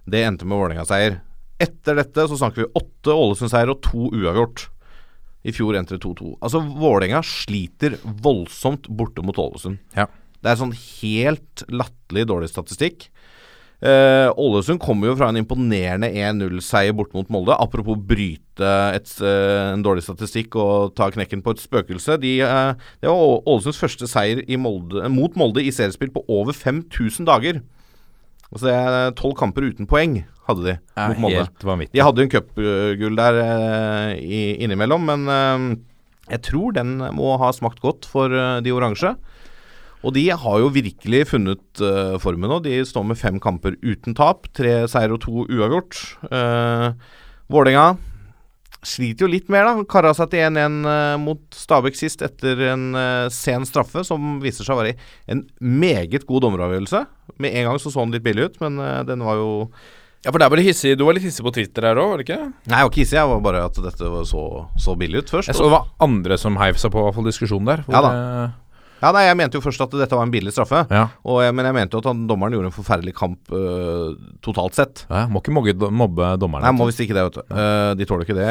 [0.09, 1.19] Det endte med Vålerenga-seier.
[1.61, 4.67] Etter dette så snakker vi åtte Ålesund-seier og to uavgjort.
[5.43, 6.37] I fjor endte det 2-2.
[6.39, 9.77] Altså, Vålerenga sliter voldsomt borte mot Ålesund.
[9.97, 10.07] Ja.
[10.43, 13.07] Det er sånn helt latterlig dårlig statistikk.
[13.83, 17.55] Eh, Ålesund kommer jo fra en imponerende 1-0-seier bort mot Molde.
[17.59, 22.15] Apropos bryte et, eh, en dårlig statistikk og ta knekken på et spøkelse.
[22.21, 26.53] De, eh, det var Ålesunds første seier i Molde, mot Molde i seriespill på over
[26.53, 27.61] 5000 dager.
[28.53, 31.43] Altså det er tolv kamper uten poeng, hadde de mot Molde.
[31.43, 31.91] helt vanvittig.
[31.91, 35.83] De hadde jo en cupgull der i, innimellom, men
[36.29, 39.17] jeg tror den må ha smakt godt for de oransje.
[40.03, 42.61] Og de har jo virkelig funnet uh, formen nå.
[42.65, 44.49] De står med fem kamper uten tap.
[44.55, 45.99] Tre seier og to uavgjort.
[46.27, 46.91] Uh,
[47.51, 47.93] Vålerenga
[48.83, 49.87] sliter jo litt mer, da.
[49.89, 54.67] Kara seg til 1-1 uh, mot Stabæk sist etter en uh, sen straffe, som viser
[54.67, 54.95] seg å være
[55.31, 57.03] en meget god dommeravgjørelse.
[57.43, 59.51] Med en gang så så den litt billig ut, men eh, den var jo
[60.23, 60.93] Ja, for der var det hissig.
[60.99, 62.41] Du var litt hissig på Twitter her òg, var det ikke?
[62.67, 63.17] Nei, jeg var ikke hissig.
[63.17, 64.43] Jeg var bare at dette så,
[64.85, 65.51] så billig ut først.
[65.51, 67.85] Jeg så det var andre som heiv seg på, i hvert fall diskusjonen der.
[67.91, 68.11] Ja da.
[69.03, 70.85] Ja, nei, Jeg mente jo først at dette var en billig straffe.
[70.89, 71.01] Ja.
[71.27, 74.77] Og, jeg- men jeg mente jo at han, dommeren gjorde en forferdelig kamp øh, totalt
[74.79, 75.03] sett.
[75.09, 76.63] ja, må ikke mobbe, mobbe dommerne.
[76.63, 77.43] Nei, må visst ikke det, vet du.
[77.51, 78.47] Uh, de tåler ikke det.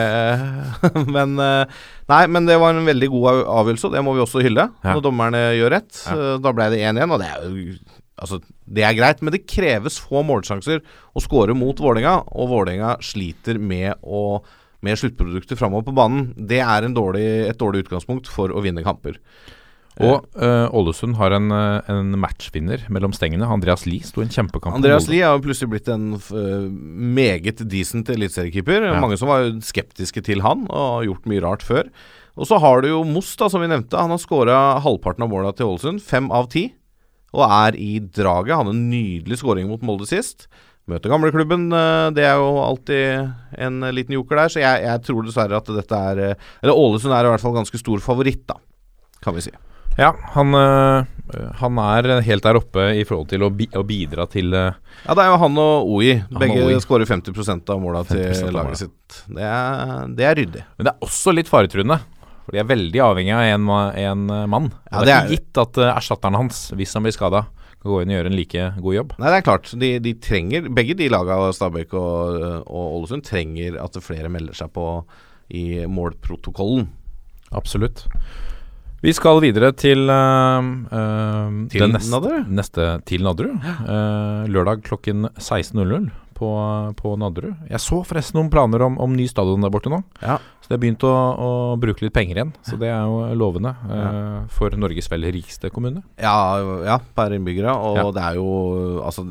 [1.17, 1.65] men uh,
[2.13, 4.69] Nei, men det var en veldig god avgjørelse, og det må vi også hylle.
[4.85, 4.93] Ja.
[4.93, 6.05] Når dommerne gjør rett.
[6.13, 7.77] Eh, da ble det 1-1, og det er jo
[8.23, 8.37] Altså,
[8.71, 10.83] det er greit, men det kreves få målsjanser
[11.17, 14.43] å skåre mot Vålerenga, og Vålerenga sliter med å
[14.85, 16.29] med sluttprodukter framover på banen.
[16.37, 19.17] Det er en dårlig, et dårlig utgangspunkt for å vinne kamper.
[20.01, 23.45] Og uh, Ålesund har en, eh, en matchvinner mellom stengene.
[23.45, 24.79] Andreas Lie sto i en kjempekamp.
[24.79, 25.09] Andreas.
[25.11, 28.89] Lie har plutselig blitt en uh, meget decent eliteseriekeeper.
[28.89, 28.97] Ja.
[29.03, 31.91] Mange som var skeptiske til han og har gjort mye rart før.
[32.41, 33.99] Og så har du jo Moss, da, som vi nevnte.
[34.01, 36.01] Han har skåra halvparten av måla til Ålesund.
[36.01, 36.71] Fem av ti.
[37.37, 38.57] Og er i draget.
[38.57, 40.49] Hadde en nydelig skåring mot Molde sist.
[40.89, 41.69] Møter gamleklubben.
[42.17, 44.55] Det er jo alltid en liten joker der.
[44.57, 47.81] Så jeg, jeg tror dessverre at dette er Eller Ålesund er i hvert fall ganske
[47.85, 48.57] stor favoritt, da.
[49.23, 49.53] Kan vi si.
[49.99, 51.05] Ja, han, eh,
[51.61, 54.73] han er helt der oppe i forhold til å, bi å bidra til eh,
[55.05, 56.15] Ja, det er jo han og Oi.
[56.41, 59.23] Begge skårer 50 av måla til av laget sitt.
[59.29, 60.67] Det er, det er ryddig.
[60.79, 62.01] Men det er også litt faretruende.
[62.43, 63.67] For de er veldig avhengig av en,
[64.05, 64.71] en eh, mann.
[64.89, 67.45] Ja, det er det ikke gitt at erstatteren hans, hvis han blir skada,
[67.83, 69.13] kan gå inn og gjøre en like god jobb.
[69.19, 69.75] Nei, det er klart.
[69.79, 74.73] De, de trenger Begge de laga, Stabæk og, og Ålesund, trenger at flere melder seg
[74.75, 74.87] på
[75.53, 76.89] i målprotokollen.
[77.53, 78.07] Absolutt.
[79.03, 80.67] Vi skal videre til uh,
[81.73, 83.57] Til neste, neste til Nadderud.
[83.83, 86.07] Uh, lørdag klokken 16.00
[86.39, 86.51] på,
[86.99, 87.57] på Nadderud.
[87.67, 89.99] Jeg så forresten noen planer om, om ny stadion der borte nå.
[90.23, 90.39] Ja.
[90.63, 91.51] Så det har begynt å, å
[91.83, 92.53] bruke litt penger igjen.
[92.63, 96.05] Så det er jo lovende uh, for Norges vel rikeste kommune.
[96.23, 96.37] Ja,
[96.87, 97.75] ja per innbyggere.
[97.75, 98.51] Og det er jo
[99.03, 99.27] Altså,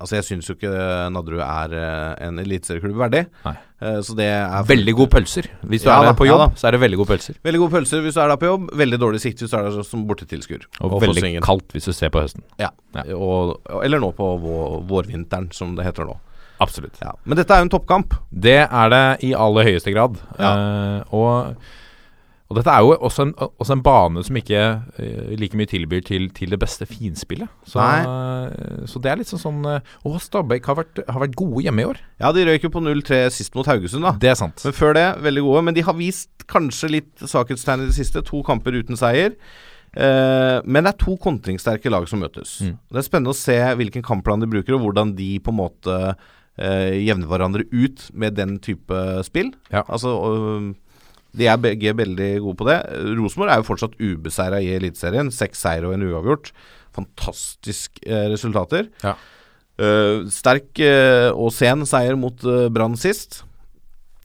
[0.00, 0.70] altså jeg syns jo ikke
[1.14, 3.24] Nadderud er eh, en eliteserieklubb verdig.
[3.44, 3.54] Nei.
[3.80, 5.48] Eh, Så det er Veldig gode pølser.
[5.62, 7.36] Hvis du Ja er der på jobb, ja, så er det veldig gode pølser.
[7.46, 8.70] Veldig gode pølser hvis du er der på jobb.
[8.80, 10.66] Veldig dårlig sikt hvis du er der som bortetilskuer.
[10.80, 12.44] Og, Og veldig kaldt hvis du ser på høsten.
[12.60, 12.72] Ja.
[12.96, 13.06] Ja.
[13.14, 16.18] Og, eller nå på vår, vårvinteren, som det heter nå.
[16.60, 16.98] Absolutt.
[17.00, 17.14] Ja.
[17.24, 18.16] Men dette er jo en toppkamp.
[18.28, 20.18] Det er det i aller høyeste grad.
[20.36, 20.50] Ja.
[20.52, 21.54] Uh, og,
[22.50, 23.32] og dette er jo også en,
[23.62, 27.46] også en bane som ikke uh, like mye tilbyr til, til det beste finspillet.
[27.62, 31.36] Så, uh, så det er litt sånn sånn eh, Å, Stabæk har vært, har vært
[31.38, 32.00] gode hjemme i år.
[32.18, 34.16] Ja, de røyk jo på 0-3 sist mot Haugesund, da.
[34.18, 34.64] Det er sant.
[34.66, 35.62] Men før det, veldig gode.
[35.68, 38.24] Men de har vist kanskje litt svakhetstegn i det siste.
[38.26, 39.38] To kamper uten seier.
[39.94, 42.58] Uh, men det er to kontringssterke lag som møtes.
[42.66, 42.76] Mm.
[42.90, 46.02] Det er spennende å se hvilken kampplan de bruker, og hvordan de på en måte
[46.58, 49.54] eh, jevner hverandre ut med den type spill.
[49.70, 49.86] Ja.
[49.86, 50.18] Altså
[51.36, 52.78] De er begge veldig gode på det.
[53.18, 55.30] Rosenborg er jo fortsatt ubeseira i Eliteserien.
[55.34, 56.50] Seks seire og en uavgjort.
[56.96, 58.90] Fantastisk eh, resultater.
[59.04, 59.14] Ja.
[59.80, 63.44] Uh, sterk uh, og sen seier mot uh, Brann sist.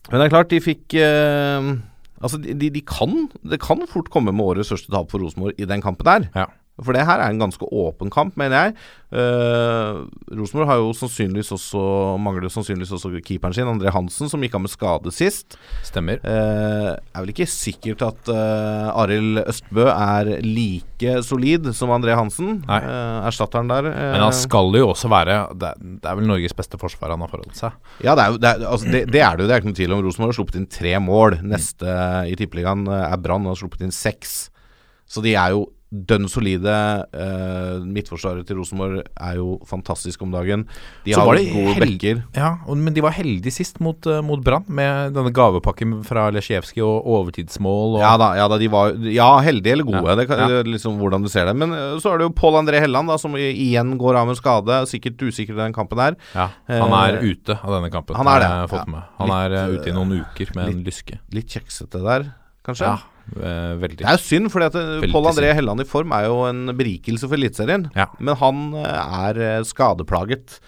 [0.10, 4.30] Men det er klart, de fikk Altså, de, de, de kan Det kan fort komme
[4.34, 6.28] med årets største tap for Rosenborg i den kampen der.
[6.36, 6.45] Ja.
[6.84, 8.73] For det her er en ganske åpen kamp, mener jeg.
[9.15, 10.01] Uh,
[10.36, 11.82] Rosenborg har jo sannsynligvis også
[12.19, 15.55] mangler sannsynligvis også keeperen sin, André Hansen, som gikk av med skade sist.
[15.88, 16.19] Stemmer.
[16.19, 22.57] Eh, er vel ikke sikkert at uh, Arild Østbø er like solid som André Hansen.
[22.67, 22.82] Nei.
[22.84, 23.88] Eh, erstatteren der.
[23.93, 25.71] eh, Men han skal jo også være Det,
[26.01, 27.78] det er vel Norges beste forsvar han har forholdt seg.
[28.03, 29.47] Ja, det er, det, er, altså, det, det er det jo.
[29.47, 30.03] Det er ikke noe tvil om.
[30.09, 31.39] Rosenborg har sluppet inn tre mål.
[31.55, 31.95] Neste
[32.28, 34.36] i Tippeligaen eh, er Brann og har sluppet inn seks.
[35.07, 35.69] Så de er jo
[36.10, 36.76] dønn solide.
[37.16, 40.66] uh, midtforsvaret til Rosenborg er jo fantastisk om dagen.
[41.06, 42.24] De Så har gode bekker.
[42.36, 46.28] Ja, og, men de var heldige sist mot, uh, mot Brann, med denne gavepakken fra
[46.36, 47.96] Lesjevskij og overtidsmål.
[47.98, 50.04] Og, Ja da, ja da, de var Ja, heldige eller gode.
[50.10, 50.62] Ja, Det kan, ja.
[50.68, 51.56] liksom hvordan du ser det.
[51.56, 54.38] Men eh, så er det jo Pål André Helland, da, som igjen går av med
[54.39, 54.82] skade.
[54.89, 56.16] Sikkert usikker i den kampen her.
[56.36, 58.16] Ja, han er ute av denne kampen.
[58.16, 59.04] han er det.
[59.20, 61.20] Han er Litt, ute i noen uker med en lyske.
[61.34, 62.28] Litt kjeksete der,
[62.66, 62.89] kanskje.
[62.89, 64.01] Ja, eh, veldig.
[64.01, 65.53] Det er jo synd, at eh, Pål André.
[65.57, 67.88] Helland i form er jo en berikelse for Eliteserien.
[67.95, 68.09] Ja.
[68.20, 70.59] Men han eh, er skadeplaget.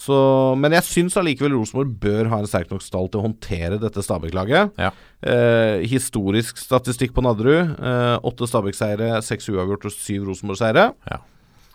[0.00, 0.16] Så,
[0.56, 4.00] men jeg syns allikevel Rosenborg bør ha en sterk nok stall til å håndtere dette
[4.00, 4.70] Stabæk-laget.
[4.80, 4.94] Ja.
[5.20, 7.74] Eh, historisk statistikk på Nadderud.
[7.76, 10.86] Eh, åtte Stabæk-seire, seks uavgjort og syv Rosenborg-seire.
[11.10, 11.20] Ja.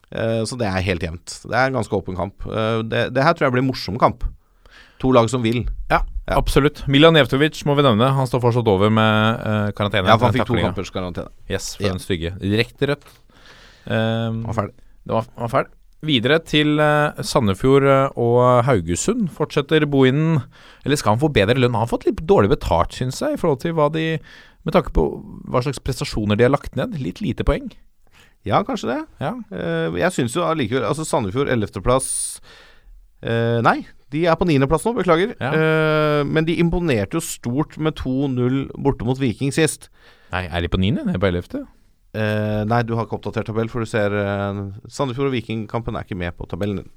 [0.09, 1.38] Eh, så det er helt jevnt.
[1.45, 2.49] Det er en ganske åpen kamp.
[2.89, 4.26] Det, det her tror jeg blir en morsom kamp.
[5.03, 5.61] To lag som vil.
[5.91, 6.39] Ja, Ja.
[6.39, 6.84] absolutt.
[6.89, 8.07] Milan Jevtovic må vi nevne.
[8.17, 10.09] Han står fortsatt over med uh, karantene.
[10.09, 11.30] Ja, for han fikk to kampers karantene.
[11.49, 11.91] Yes, for Ja.
[11.93, 12.32] den stygge.
[12.41, 13.05] Direkte rødt.
[13.86, 14.73] Um, var ferdig.
[15.05, 15.71] Det var, var ferdig.
[16.05, 19.30] Videre til uh, Sandefjord eh, og Haugesund.
[19.34, 20.41] Fortsetter Bohinen
[20.86, 21.73] Eller skal han få bedre lønn?
[21.73, 24.03] Han har fått litt dårlig betalt, syns jeg, i forhold til hva de
[24.65, 25.05] Med tanke på
[25.49, 26.97] hva slags prestasjoner de har lagt ned.
[27.01, 27.71] Litt lite poeng.
[28.45, 28.99] Ja, kanskje det.
[29.21, 29.34] Ja.
[29.49, 32.09] Uh, jeg syns jo allikevel Altså Sandefjord 11.-plass
[33.26, 33.80] eh, Nei,
[34.14, 35.34] de er på 9.-plass nå, beklager.
[35.39, 35.53] Ja.
[35.56, 39.89] Uh, men de imponerte jo stort med 2-0 borte mot Viking sist.
[40.34, 41.06] Nei, er de på niende?
[41.08, 41.66] Nede på ellevte?
[42.16, 46.06] Uh, nei, du har ikke oppdatert tabell, for du ser uh, Sandefjord og Vikingkampen er
[46.06, 46.91] ikke med på tabellen din.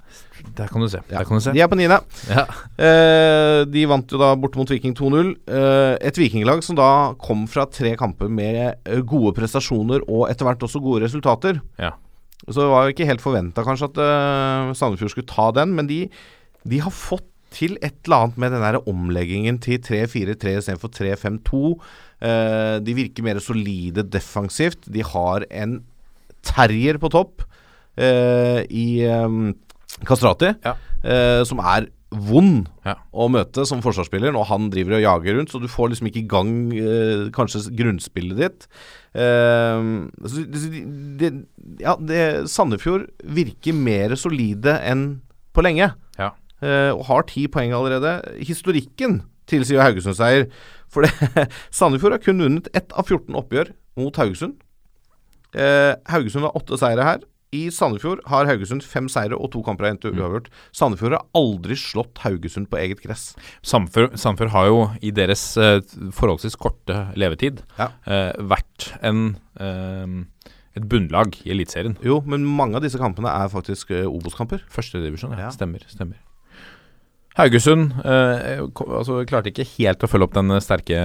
[0.54, 1.00] Der kan du se.
[1.10, 1.24] Ja.
[1.26, 1.54] Kan du se.
[1.56, 1.98] De er på niende.
[2.30, 2.44] Ja.
[2.78, 5.32] Uh, de vant jo da borte mot Viking 2-0.
[5.50, 6.90] Eh, et vikinglag som da
[7.20, 11.58] kom fra tre kamper med gode prestasjoner og etter hvert også gode resultater.
[11.80, 11.96] Ja.
[12.46, 13.98] Så det var jo ikke helt forventa kanskje at
[14.78, 16.04] Sandefjord skulle ta den, men de,
[16.68, 21.60] de har fått til et eller annet med den der omleggingen til 3-4-3 istedenfor 3-5-2.
[22.20, 24.84] Eh, de virker mer solide defensivt.
[24.92, 25.78] De har en
[26.44, 27.46] terrier på topp
[27.96, 29.38] eh, i eh,
[30.06, 30.74] Kastrati, Ja.
[31.02, 32.94] eh, som er vond Ja.
[33.12, 36.22] å møte som forsvarsspiller når han driver og jager rundt, så du får liksom ikke
[36.22, 36.52] i gang
[37.36, 38.68] kanskje grunnspillet ditt.
[39.12, 40.60] Så det,
[41.20, 41.30] det,
[41.82, 45.20] ja, det, Sandefjord virker mer solide enn
[45.56, 45.90] på lenge.
[46.62, 48.16] Eh, og har ti poeng allerede.
[48.42, 50.48] Historikken tilsier Haugesund-seier.
[50.92, 51.12] For det,
[51.78, 54.58] Sandefjord har kun vunnet ett av 14 oppgjør mot Haugesund.
[55.56, 57.26] Eh, Haugesund har åtte seire her.
[57.56, 60.50] I Sandefjord har Haugesund fem seire og to kamper igjen til uavgjort.
[60.76, 63.30] Sandefjord har aldri slått Haugesund på eget gress.
[63.64, 65.78] Sandefjord, Sandefjord har jo i deres eh,
[66.12, 67.88] forholdsvis korte levetid Ja.
[68.04, 71.96] eh, vært en, eh, et bunnlag i Eliteserien.
[72.04, 74.60] Jo, men mange av disse kampene er faktisk uh, Obos-kamper.
[74.68, 75.46] Førstedivisjon, ja.
[75.48, 75.54] Ja.
[75.56, 75.88] Stemmer.
[75.88, 76.20] stemmer.
[77.38, 80.98] Haugesund eh, altså, klarte ikke helt å følge opp den sterke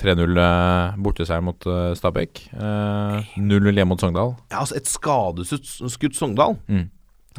[0.00, 2.42] 3-0 eh, mot eh, Stabæk.
[2.52, 4.34] Eh, 0-0 hjemme mot Sogndal.
[4.52, 6.58] Ja, altså et skadeskutt Sogndal.
[6.68, 6.90] Mm.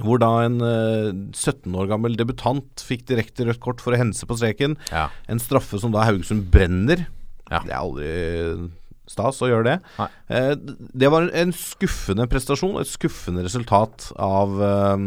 [0.01, 4.25] Hvor da en eh, 17 år gammel debutant fikk direkte rødt kort for å hense
[4.25, 4.79] på streken.
[4.89, 5.09] Ja.
[5.29, 7.05] En straffe som da Haugesund brenner.
[7.49, 7.61] Ja.
[7.61, 8.13] Det er aldri
[9.09, 10.07] stas å gjøre det.
[10.33, 10.53] Eh,
[11.03, 15.05] det var en skuffende prestasjon, et skuffende resultat av eh,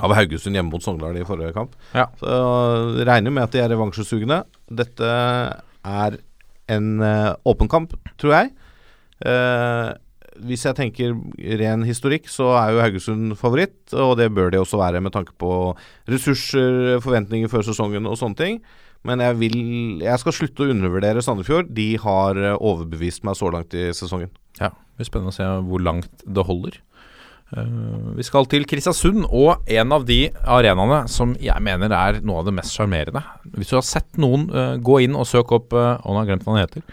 [0.00, 1.74] av Haugesund hjemme mot Sogndal i forrige kamp.
[1.96, 2.06] Ja.
[2.20, 2.36] Så
[3.04, 4.42] regner med at de er revansjesugne.
[4.72, 5.10] Dette
[5.82, 6.20] er
[6.72, 8.52] en eh, åpen kamp, tror jeg.
[9.26, 9.90] Eh,
[10.42, 11.12] hvis jeg tenker
[11.60, 15.34] ren historikk, så er jo Haugesund favoritt, og det bør de også være med tanke
[15.38, 15.74] på
[16.08, 18.62] ressurser, forventninger før sesongen og sånne ting.
[19.02, 19.56] Men jeg vil
[20.02, 21.72] Jeg skal slutte å undervurdere Sandefjord.
[21.74, 24.30] De har eh, overbevist meg så langt i sesongen.
[24.60, 26.78] Ja, det blir spennende å se hvor langt det holder.
[27.52, 32.42] Eh, vi skal til Kristiansund og en av de arenaene som jeg mener er noe
[32.42, 33.24] av det mest sjarmerende.
[33.56, 36.24] Hvis du har sett noen eh, gå inn og søke opp uh, Å, nå har
[36.24, 36.86] jeg glemt hva han heter.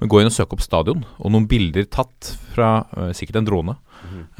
[0.00, 3.48] Men gå inn og søke opp stadion, og noen bilder tatt fra eh, sikkert en
[3.48, 3.76] drone.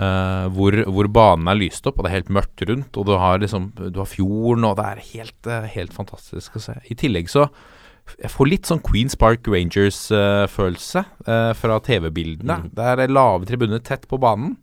[0.00, 2.96] Uh, hvor, hvor banen er lyst opp, og det er helt mørkt rundt.
[2.96, 6.64] Og du har liksom Du har fjorden, og det er helt, eh, helt fantastisk å
[6.64, 6.78] se.
[6.88, 7.50] I tillegg så
[8.18, 12.56] jeg får litt sånn Queens Park Rangers-følelse eh, fra TV-bildene.
[12.74, 14.56] Det er lave tribuner tett på banen.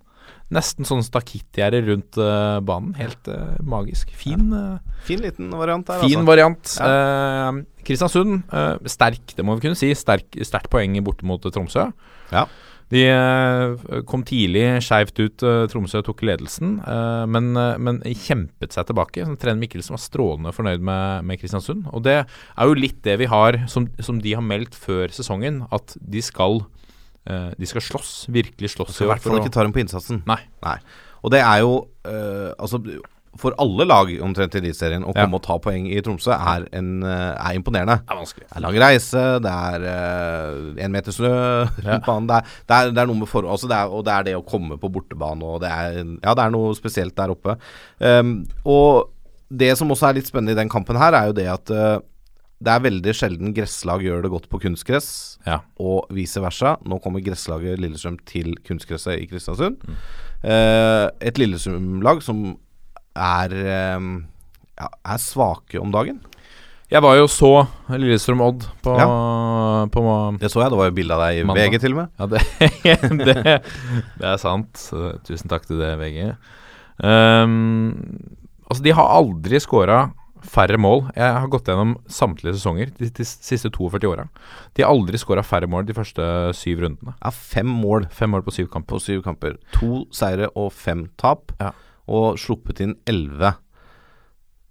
[0.47, 2.93] Nesten sånn stakittgjerde rundt uh, banen.
[2.95, 4.13] Helt uh, magisk.
[4.15, 6.29] Fin, uh, Fin liten variant her, fin altså.
[6.29, 6.71] variant.
[6.87, 8.39] Eh, Kristiansund,
[8.91, 9.91] sterk, det må vi kunne si.
[9.95, 11.89] Sterkt poeng borte mot Tromsø.
[12.31, 12.47] Ja.
[12.91, 13.03] De
[14.07, 15.43] kom tidlig skeivt ut.
[15.71, 16.77] Tromsø tok ledelsen,
[17.31, 19.23] men, men kjempet seg tilbake.
[19.39, 21.87] Trener Mikkelsen var strålende fornøyd med, med Kristiansund.
[21.95, 25.63] Og det er jo litt det vi har, som, som de har meldt før sesongen,
[25.75, 26.65] at de skal
[27.29, 28.15] eh, De skal slåss.
[28.33, 28.95] Virkelig slåss.
[28.95, 30.23] Skal i hvert fall ikke ta dem på innsatsen.
[30.27, 30.41] Nei.
[31.23, 32.81] Og det er jo uh, Altså
[33.37, 35.25] for alle lag omtrent i Eliteserien å Ja.
[35.25, 37.99] komme og ta poeng i Tromsø er, en, eh, er imponerende.
[38.01, 38.47] Det er vanskelig.
[38.47, 41.33] Det er lang reise, det er uh, en meter snø
[41.85, 41.99] Ja.
[41.99, 42.25] banen.
[42.27, 44.41] Det er, det, er, det er noe med forhold altså Og det er det å
[44.45, 47.57] komme på bortebane, og det er Ja, det er noe spesielt der oppe.
[47.99, 49.09] Um, og
[49.53, 51.69] det som også er litt spennende i den kampen her, er jo det at
[52.57, 55.59] det er veldig sjelden gresslag gjør det godt på kunstgress, Ja.
[55.79, 56.77] og vice versa.
[56.89, 59.77] Nå kommer gresslaget Lillestrøm til kunstgresset i Kristiansund.
[59.85, 59.99] Mm.
[60.43, 62.57] Eh, et Lillestrøm-lag som
[63.15, 64.07] er eh,
[64.79, 66.19] ja, er svake om dagen.
[66.89, 68.93] Jeg var jo så Lillestrøm Odd på,
[69.91, 70.01] på
[70.39, 71.67] Det så jeg, det var jo bilde av deg i Mandag.
[71.67, 72.13] VG til og med.
[72.17, 72.41] Ja, det,
[73.27, 73.57] det,
[74.17, 74.85] det er sant.
[75.27, 76.31] Tusen takk til det, VG.
[77.03, 77.91] Um,
[78.69, 80.07] altså, de har aldri scora
[80.45, 81.05] færre mål.
[81.15, 84.27] Jeg har gått gjennom samtlige sesonger de, de siste 42 åra.
[84.77, 86.23] De har aldri skåra færre mål de første
[86.57, 87.15] syv rundene.
[87.23, 88.95] Ja, fem mål Fem mål på syv kamper.
[88.95, 89.57] på syv kamper.
[89.79, 91.51] To seire og fem tap.
[91.59, 91.71] Ja.
[92.07, 93.55] Og sluppet inn elleve.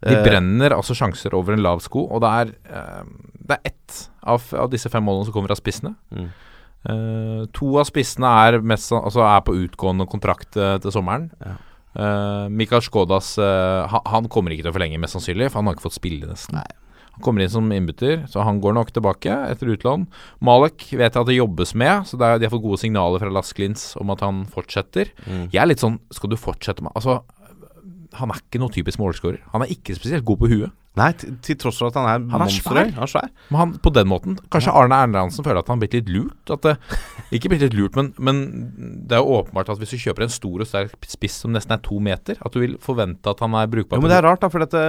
[0.06, 3.04] De Eh, brenner altså sjanser over en lav sko, og det er, eh,
[3.48, 5.94] det er ett av, av disse fem målene som kommer av spissene.
[6.12, 6.28] Mm.
[6.86, 11.30] Eh, to av spissene er, mest, altså er på utgående kontrakt til sommeren.
[11.40, 11.56] Ja.
[11.96, 15.70] Eh, Mikael Skodas uh, han, han kommer ikke til å forlenge, mest sannsynlig, for han
[15.70, 16.60] har ikke fått spille nesten.
[17.16, 20.04] Han kommer inn som innbytter, så han går nok tilbake etter utlån.
[20.44, 23.22] Malek vet jeg at det jobbes med, så det er, de har fått gode signaler
[23.22, 25.14] fra Lasklins om at han fortsetter.
[25.24, 25.46] Mm.
[25.54, 27.22] Jeg er litt sånn Skal du fortsette med Altså,
[28.20, 29.42] han er ikke noe typisk målskårer.
[29.52, 30.74] Han er ikke spesielt god på huet.
[30.96, 32.72] Nei, til, til tross for at han er Han er monster.
[32.72, 32.90] svær.
[32.96, 33.26] Han er svær.
[33.50, 36.52] Men han, på den måten Kanskje Arne Erlandsen føler at han har blitt litt lurt?
[36.54, 36.72] At det,
[37.36, 38.40] ikke blitt litt lurt, men, men
[39.04, 41.76] det er jo åpenbart at hvis du kjøper en stor og sterk spiss som nesten
[41.76, 44.00] er to meter, at du vil forvente at han er brukbar.
[44.00, 44.86] Jo, men det er rart, da, for dette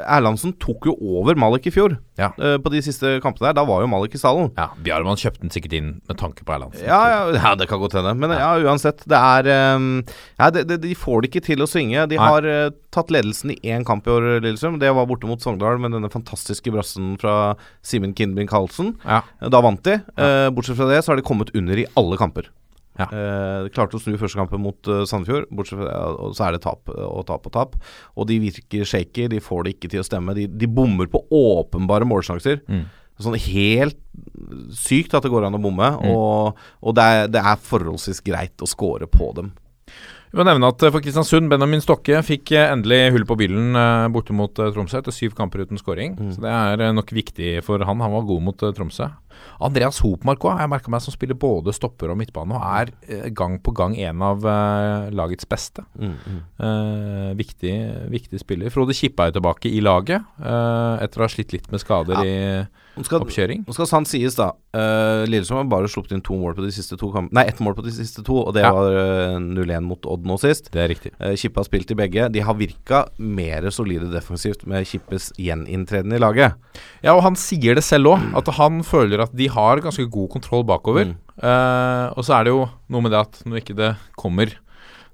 [0.00, 1.98] Erlandsen tok jo over Malik i fjor.
[2.16, 2.30] Ja.
[2.40, 3.56] uh, på de siste kampene der.
[3.58, 4.48] Da var jo Malik i salen.
[4.56, 6.86] Ja, Bjarman kjøpte den sikkert inn med tanke på Erlandsen.
[6.88, 8.14] Ja, ja, ja, det kan godt hende.
[8.16, 9.04] Men ja, uansett.
[9.08, 9.90] Det er um,
[10.40, 12.06] Ja, det, det, de får det ikke til å svinge.
[12.08, 12.30] De Nei.
[12.30, 14.80] har uh, tatt ledelsen i én kamp i år, Lillestrøm.
[14.82, 18.94] Det var borte mot Sogndal med denne fantastiske brassen fra Simen Kindbing Karlsen.
[19.04, 19.22] Ja.
[19.52, 20.00] Da vant de.
[20.16, 22.48] Uh, bortsett fra det så har de kommet under i alle kamper.
[23.00, 23.06] Ja.
[23.08, 26.56] Eh, de klarte å snu første kampen mot eh, Sandefjord, bortsett fra og så er
[26.58, 27.76] det tap eh, og tap og tap.
[28.16, 30.34] Og de virker shaky, de får det ikke til å stemme.
[30.36, 32.60] De, de bommer på åpenbare målsjanser.
[32.68, 32.84] Mm.
[33.22, 33.98] Sånn helt
[34.76, 36.10] sykt at det går an å bomme, Mm.
[36.10, 39.52] og, og det, er, det er forholdsvis greit å score på dem.
[40.32, 43.76] Vi må nevne at eh, for Kristiansund, Benjamin Stokke fikk eh, endelig hull på byllen
[43.76, 46.14] eh, borte mot Tromsø etter syv kamper uten scoring.
[46.16, 46.30] Mm.
[46.32, 48.00] Så det er nok viktig for han.
[48.00, 49.10] Han var god mot Tromsø.
[49.62, 53.58] Andreas Hopmark òg, jeg merka meg som spiller både stopper og midtbane, og er gang
[53.64, 54.44] på gang en av
[55.12, 55.84] lagets beste.
[55.98, 56.40] Mm, mm.
[56.68, 57.74] Eh, viktig,
[58.12, 58.72] viktig spiller.
[58.72, 62.22] Frode Kippa er tilbake i laget, eh, etter å ha slitt litt med skader
[62.92, 63.62] Nå skal, oppkjøring.
[63.64, 64.50] nå skal sant sies, da.
[64.76, 67.32] Uh, Lillestrøm har bare sluppet inn to mål på de siste to kampene.
[67.38, 68.72] Nei, ett mål på de siste to, og det Ja.
[68.76, 70.68] var uh, 0-1 mot Odd nå sist.
[70.74, 71.12] Det er riktig.
[71.16, 72.28] Uh, Kippe har spilt i begge.
[72.34, 76.52] De har virka mer solide defensivt med Kippes gjeninntreden i laget.
[77.02, 80.28] Ja, og han sier det selv òg, at han føler at de har ganske god
[80.36, 81.14] kontroll bakover.
[81.14, 81.16] Mm.
[81.40, 84.52] Uh, og så er det jo noe med det at når ikke det kommer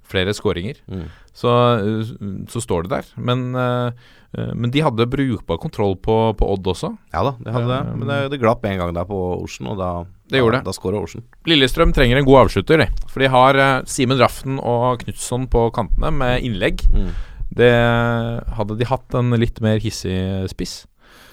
[0.09, 1.07] flere skåringer, Mm.
[1.37, 2.13] så, eh,
[2.49, 3.05] så står det der.
[3.17, 3.93] Men, eh,
[4.39, 6.91] eh, men de hadde brukbar kontroll på, på Odd også.
[7.13, 7.97] Ja da, det hadde det.
[7.99, 9.91] Men det, det glapp en gang der på Ocean, og da,
[10.31, 10.93] Det gjorde da, det.
[10.93, 11.25] da Ocean.
[11.47, 12.89] Lillestrøm trenger en god avslutter, de.
[13.09, 16.85] For de har Simen Raften og Knutson på kantene med innlegg.
[16.93, 17.11] Mm.
[17.59, 17.73] Det
[18.59, 20.87] Hadde de hatt en litt mer hissig spiss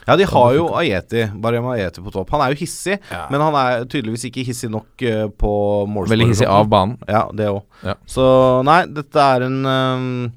[0.07, 2.29] Ja, de har jo Ajeti, Barema Aieti på topp.
[2.35, 3.23] Han er jo hissig, Ja.
[3.31, 5.51] men han er tydeligvis ikke hissig nok eh, på
[5.89, 6.11] målskårer.
[6.13, 6.97] Veldig hissig av banen.
[7.09, 7.63] Ja, det òg.
[7.83, 7.95] Ja.
[8.05, 8.25] Så
[8.67, 10.31] nei, dette er en um,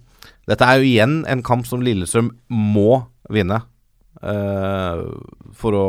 [0.49, 3.61] Dette er jo igjen en kamp som Lillestrøm må vinne.
[4.23, 5.05] uh,
[5.55, 5.85] for å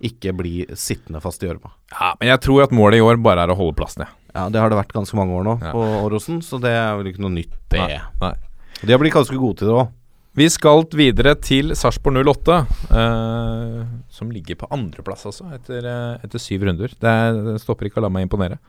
[0.00, 1.72] ikke bli sittende fast i gjørma.
[1.92, 4.14] Ja, men jeg tror at målet i år bare er å holde plassen, jeg.
[4.32, 5.72] Ja, det har det vært ganske mange år nå Ja.
[5.74, 7.80] på Åråsen, så det er vel ikke noe nytt, det.
[7.82, 8.32] Nei, nei.
[8.80, 9.90] De har blitt ganske gode til det òg.
[10.38, 12.58] Vi skal videre til Sarpsborg 08,
[12.94, 13.78] eh,
[14.14, 16.92] som ligger på andreplass, altså, etter, eh, etter syv runder.
[16.94, 18.60] Det, er, det stopper ikke å la meg imponere.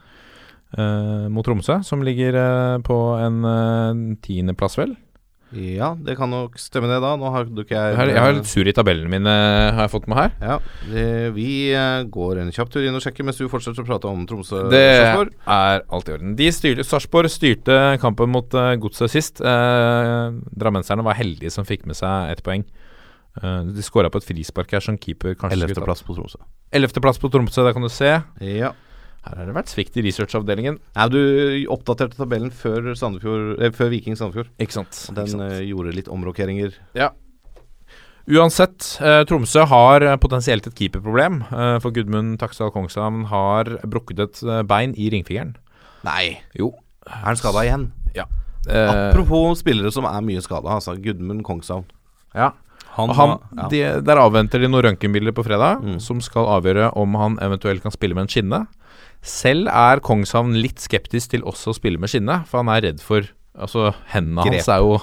[0.73, 4.95] Eh, mot Tromsø, som ligger eh, på en uh, tiendeplass, vel.
[5.51, 7.11] Ja, det kan nok stemme det, da.
[7.19, 9.31] Nå har du ikke jeg Jeg har, litt sur i tabellene mine,
[9.75, 10.35] har jeg fått med her.
[10.39, 13.87] Ja, det, vi eh, går en kjapp tur inn og sjekker mens du fortsetter å
[13.87, 14.63] prate om Tromsø.
[14.71, 15.33] Det Sarsborg.
[15.57, 16.37] er alt i orden.
[16.39, 19.43] De styrte, Sarpsborg styrte kampen mot uh, Godset sist.
[19.43, 22.63] Uh, drammenserne var heldige som fikk med seg ett poeng.
[23.41, 25.59] Uh, de skåra på et frispark her som keeper kanskje.
[25.59, 26.39] Ellevteplass på Tromsø.
[26.71, 28.15] Ellevteplass på Tromsø, der kan du se.
[28.39, 28.71] Ja.
[29.23, 30.79] Her har det vært svikt i researchavdelingen.
[31.13, 31.19] Du
[31.69, 32.89] oppdaterte tabellen før,
[33.61, 34.47] eh, før Viking Sandefjord.
[34.59, 35.09] Ikke sant.
[35.13, 35.41] Den Ikke sant.
[35.51, 36.73] eh, gjorde litt omrokeringer.
[38.31, 41.41] Uansett, eh, Tromsø har eh, potensielt et keeperproblem.
[41.51, 45.55] Eh, for Gudmund Taksdal Kongshamn har brukket et eh, bein i ringfingeren.
[46.05, 46.71] Nei, Jo.
[47.07, 47.91] er han skada igjen?
[48.69, 51.85] Eh, Apropos spillere som er mye skada, altså Gudmund Kongshavn.
[52.35, 52.51] ja.
[52.97, 53.67] Han, han, ja.
[53.71, 55.99] de, der avventer de noen røntgenbilder på fredag, Mm.
[56.03, 58.67] som skal avgjøre om han eventuelt kan spille med en skinne.
[59.21, 63.01] Selv er Kongshavn litt skeptisk til også å spille med skinne, for han er redd
[63.05, 64.53] for Altså, hendene Grep.
[64.63, 64.93] hans er jo,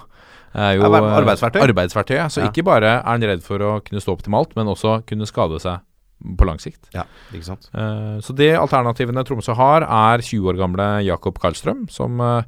[0.56, 1.60] er jo Er eh, arbeidsverktøy.
[1.68, 2.26] arbeidsverktøy, ja.
[2.32, 2.48] Så Ja.
[2.48, 5.80] ikke bare er han redd for å kunne stå optimalt, men også kunne skade seg
[6.36, 6.88] på lang sikt.
[6.94, 7.68] ja, ikke sant.
[7.74, 12.42] Uh, så de alternativene Tromsø har, er 20 år gamle Jakob Karlstrøm, som uh,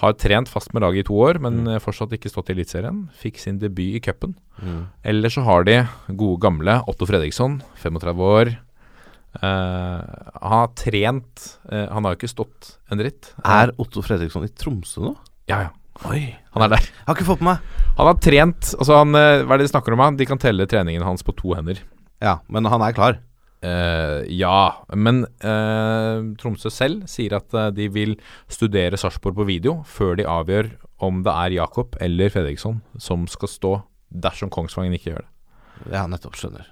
[0.00, 1.78] har trent fast med laget i to år, men Mm.
[1.80, 3.10] fortsatt ikke stått i Eliteserien.
[3.14, 4.34] Fikk sin debut i cupen.
[4.64, 4.86] Mm.
[5.04, 5.86] Eller så har de
[6.16, 8.56] gode gamle Otto Fredriksson, 35 år.
[9.38, 10.00] Eh,
[10.42, 13.30] han har trent uh, Han har jo ikke stått en dritt.
[13.46, 15.14] Er Otto Fredriksson i Tromsø nå?
[15.50, 15.70] Ja, ja.
[16.08, 16.84] Oi, Han er der.
[16.86, 17.80] jeg har ikke fått med meg.
[17.98, 20.02] Han har trent altså han, eh, Hva er det de snakker om?
[20.02, 20.18] Han?
[20.18, 21.82] De kan telle treningen hans på to hender.
[22.24, 23.20] Ja, men han er klar.
[23.60, 25.26] Uh, ja, men
[26.40, 28.14] Tromsø selv sier at de vil
[28.48, 30.70] studere Sarpsborg på video før de avgjør
[31.04, 33.74] om det er Jakob eller Fredriksson som skal stå
[34.10, 35.30] dersom Kongsvangen ikke gjør det.
[35.92, 36.40] Ja, nettopp.
[36.40, 36.66] Skjønner.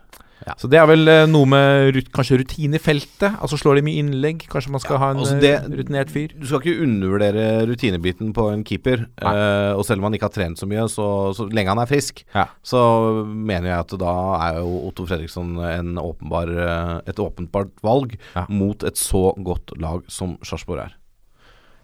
[0.58, 3.34] Så det er vel eh, noe med rut kanskje rutine i feltet?
[3.42, 4.44] Altså slår de mye innlegg?
[4.48, 6.28] Kanskje man skal Ja, ha en altså eh, det- rutinert fyr?
[6.38, 9.06] Du skal ikke undervurdere rutinebiten på en keeper.
[9.18, 11.90] Eh, og selv om han ikke har trent så mye, så, så lenge han er
[11.90, 12.46] frisk, Ja.
[12.62, 12.80] så
[13.26, 14.14] mener jeg at da
[14.48, 18.46] er jo Otto Fredriksson en åpenbar, et åpenbart valg Ja.
[18.48, 20.94] mot et så godt lag som Sarpsborg er.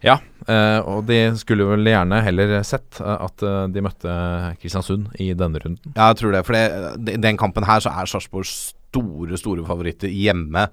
[0.05, 4.15] Ja, eh, og de skulle vel gjerne heller sett eh, at eh, de møtte
[4.61, 5.93] Kristiansund i denne runden.
[5.95, 6.43] Ja, jeg tror det.
[6.45, 10.67] For i den kampen her så er Sarpsborg store, store favoritter hjemme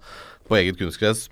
[0.49, 1.31] på eget kunstgress.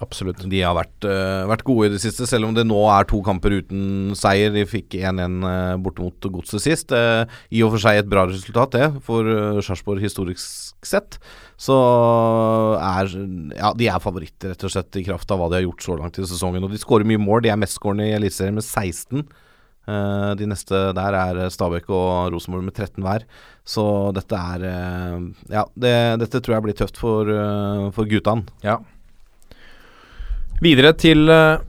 [0.00, 0.40] Absolutt.
[0.48, 3.20] De har vært, uh, vært gode i det siste, selv om det nå er to
[3.24, 4.52] kamper uten seier.
[4.54, 6.94] De fikk 1-1 uh, borte mot Godset sist.
[6.94, 10.40] Uh, I og for seg et bra resultat, det, for uh, Sarpsborg historisk
[10.88, 11.20] sett.
[11.60, 11.76] Så
[12.80, 13.12] er
[13.58, 16.00] Ja, de er favoritter, rett og slett, i kraft av hva de har gjort så
[16.00, 16.64] langt i sesongen.
[16.64, 17.44] Og de skårer mye mål.
[17.44, 19.28] De er mestskårende i Eliteserien med 16.
[19.88, 23.26] Eh, de neste der er Stabæk og Rosenborg med 13 hver.
[23.64, 23.84] Så
[24.16, 25.94] dette er eh, Ja, det,
[26.24, 28.46] dette tror jeg blir tøft for, uh, for guttene.
[28.64, 28.80] Ja.
[30.60, 31.60] Videre til uh,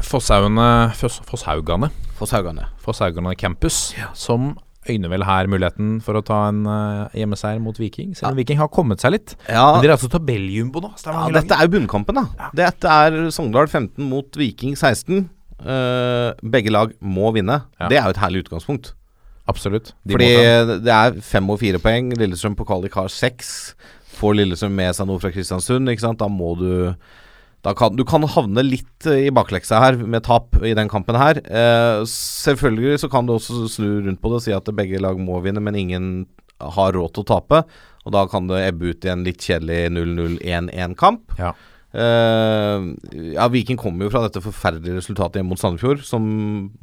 [0.00, 2.68] Fosshaugane Fosshaugane Fosshaugane.
[2.80, 4.54] Fosshaugane campus, som
[4.88, 8.14] øyner vel her muligheten for å ta en uh, hjemmeseier mot Viking.
[8.16, 9.34] Selv om Viking har kommet seg litt.
[9.44, 10.92] Ja, Men de er altså tabelljumbo nå.
[11.04, 12.48] Ja, dette er jo bunnkampen, da.
[12.56, 15.26] Dette er Sogndal 15 mot Viking 16.
[15.60, 17.58] Uh, begge lag må vinne.
[17.80, 17.90] Ja.
[17.92, 18.94] Det er jo et herlig utgangspunkt.
[19.50, 19.92] Absolutt.
[20.08, 20.30] De Fordi
[20.86, 22.14] det er fem og fire poeng.
[22.16, 23.74] Lillestrøm på kvalik har seks.
[24.16, 26.70] får Lillestrøm med seg noe fra Kristiansund, ikke sant, da må du
[27.72, 31.40] kan, du kan havne litt eh, i bakleksa her med tap i den kampen her.
[31.40, 35.20] Eh, selvfølgelig så kan du også snu rundt på det og si at begge lag
[35.20, 36.08] må vinne, men ingen
[36.60, 37.62] har råd til å tape.
[38.04, 41.38] Og da kan det ebbe ut i en litt kjedelig 0-0-1-1-kamp.
[41.40, 41.54] Ja.
[41.94, 42.86] Eh,
[43.36, 46.26] ja, Viking kom jo fra dette forferdelige resultatet hjemme mot Sandefjord, som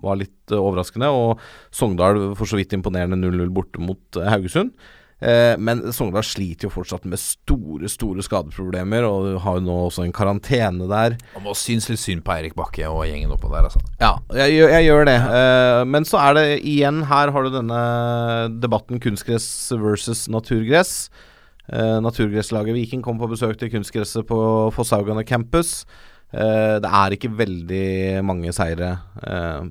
[0.02, 1.12] var litt eh, overraskende.
[1.12, 1.42] Og
[1.76, 4.74] Sogndal for så vidt imponerende 0-0 borte mot eh, Haugesund.
[5.22, 10.06] Eh, men Sogndal sliter jo fortsatt med store store skadeproblemer, og har jo nå også
[10.08, 11.18] en karantene der.
[11.36, 13.82] Man må synes litt synd på Eirik Bakke og gjengen oppå der, altså.
[14.02, 15.18] Ja, jeg, jeg gjør det.
[15.40, 17.82] Eh, men så er det igjen her har du denne
[18.62, 19.48] debatten kunstgress
[19.82, 21.12] versus naturgress.
[21.72, 24.40] Eh, naturgresslaget Viking kom på besøk til kunstgresset på
[24.76, 25.86] Fosshaugane campus.
[26.34, 29.70] Eh, det er ikke veldig mange seire eh,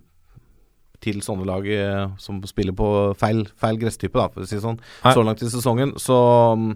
[1.00, 2.86] til sånne lag eh, som spiller på
[3.20, 5.14] feil, feil gresstype, da, for å si det sånn, Hei.
[5.16, 5.94] så langt i sesongen.
[6.00, 6.16] Så
[6.56, 6.74] um,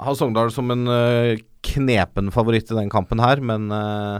[0.00, 4.18] har Sogndal som en uh, knepen favoritt i den kampen her, men uh,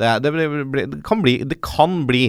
[0.00, 2.24] det, er, det, blir, blir- det, kan bli, det kan bli,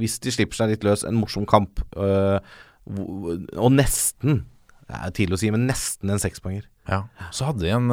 [0.00, 1.80] hvis de slipper seg litt løs, en morsom kamp.
[1.96, 2.38] Uh,
[2.86, 4.44] og nesten
[4.86, 6.68] Det er tidlig å si, men nesten en sekspoenger.
[6.86, 7.00] Ja.
[7.34, 7.88] Så hadde de en,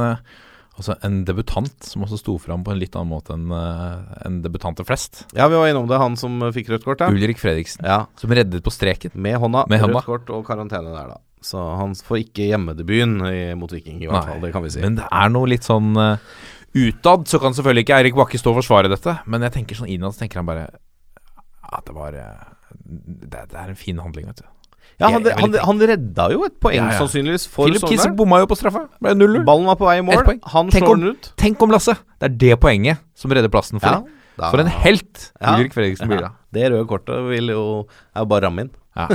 [0.74, 4.40] altså en debutant som også sto fram på en litt annen måte enn eh, enn
[4.46, 5.26] debutanter flest.
[5.38, 7.12] Ja, vi var innom det, han som fikk rødt kort, ja.
[7.14, 8.04] Ulrik Fredriksen, ja.
[8.20, 9.14] som reddet på streken.
[9.14, 10.02] Med hånda, Med hånda.
[10.02, 11.22] rødt kort og karantene der, da.
[11.44, 13.18] Så han får ikke hjemmedebuten
[13.60, 14.40] mot Viking, i hvert fall.
[14.42, 14.80] Det kan vi si.
[14.82, 16.34] Men det er noe litt sånn eh,
[16.74, 19.92] Utad så kan selvfølgelig ikke Eirik Bakke stå og forsvare dette, men jeg tenker sånn
[19.94, 20.64] innad så tenker han bare
[21.74, 22.48] at det var eh,
[22.82, 24.48] det, det er en fin handling, vet du.
[25.00, 26.98] Ja, han, han, han redda jo et poeng, Ja, ja.
[27.02, 28.86] sannsynligvis, for Philip Kiese bomma jo på straffa.
[29.02, 29.44] Ble 0-0.
[29.48, 30.22] Ballen var på vei i mål.
[30.54, 31.32] Han Tenk slår om- den ut.
[31.42, 31.96] Tenk om, Lasse!
[32.20, 34.04] Det er det poenget som redder plassen for Ja,
[34.38, 35.32] da- For en helt.
[35.42, 36.32] Ulrik Fredriksen blir da.
[36.54, 37.64] Det røde kortet vil jo
[38.16, 38.72] er jo bare ramme inn.
[38.96, 39.08] Ja.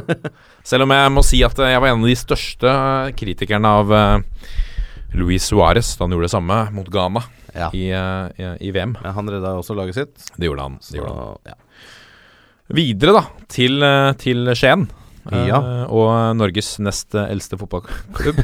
[0.66, 2.72] Selv om jeg må si at jeg var en av de største
[3.14, 4.18] kritikerne av uh,
[5.14, 7.22] Luis Suárez da han gjorde det samme mot Ghana
[7.72, 8.26] i, uh,
[8.58, 8.96] i, VM.
[9.02, 10.26] Han redda jo også laget sitt.
[10.36, 10.78] Det gjorde han.
[10.82, 11.38] Det gjorde han.
[11.46, 11.54] ja.
[12.68, 14.82] Videre, da, til, eh, til Skien.
[15.32, 15.58] Ja.
[15.58, 18.40] Eh, og Norges nest eldste fotballklubb.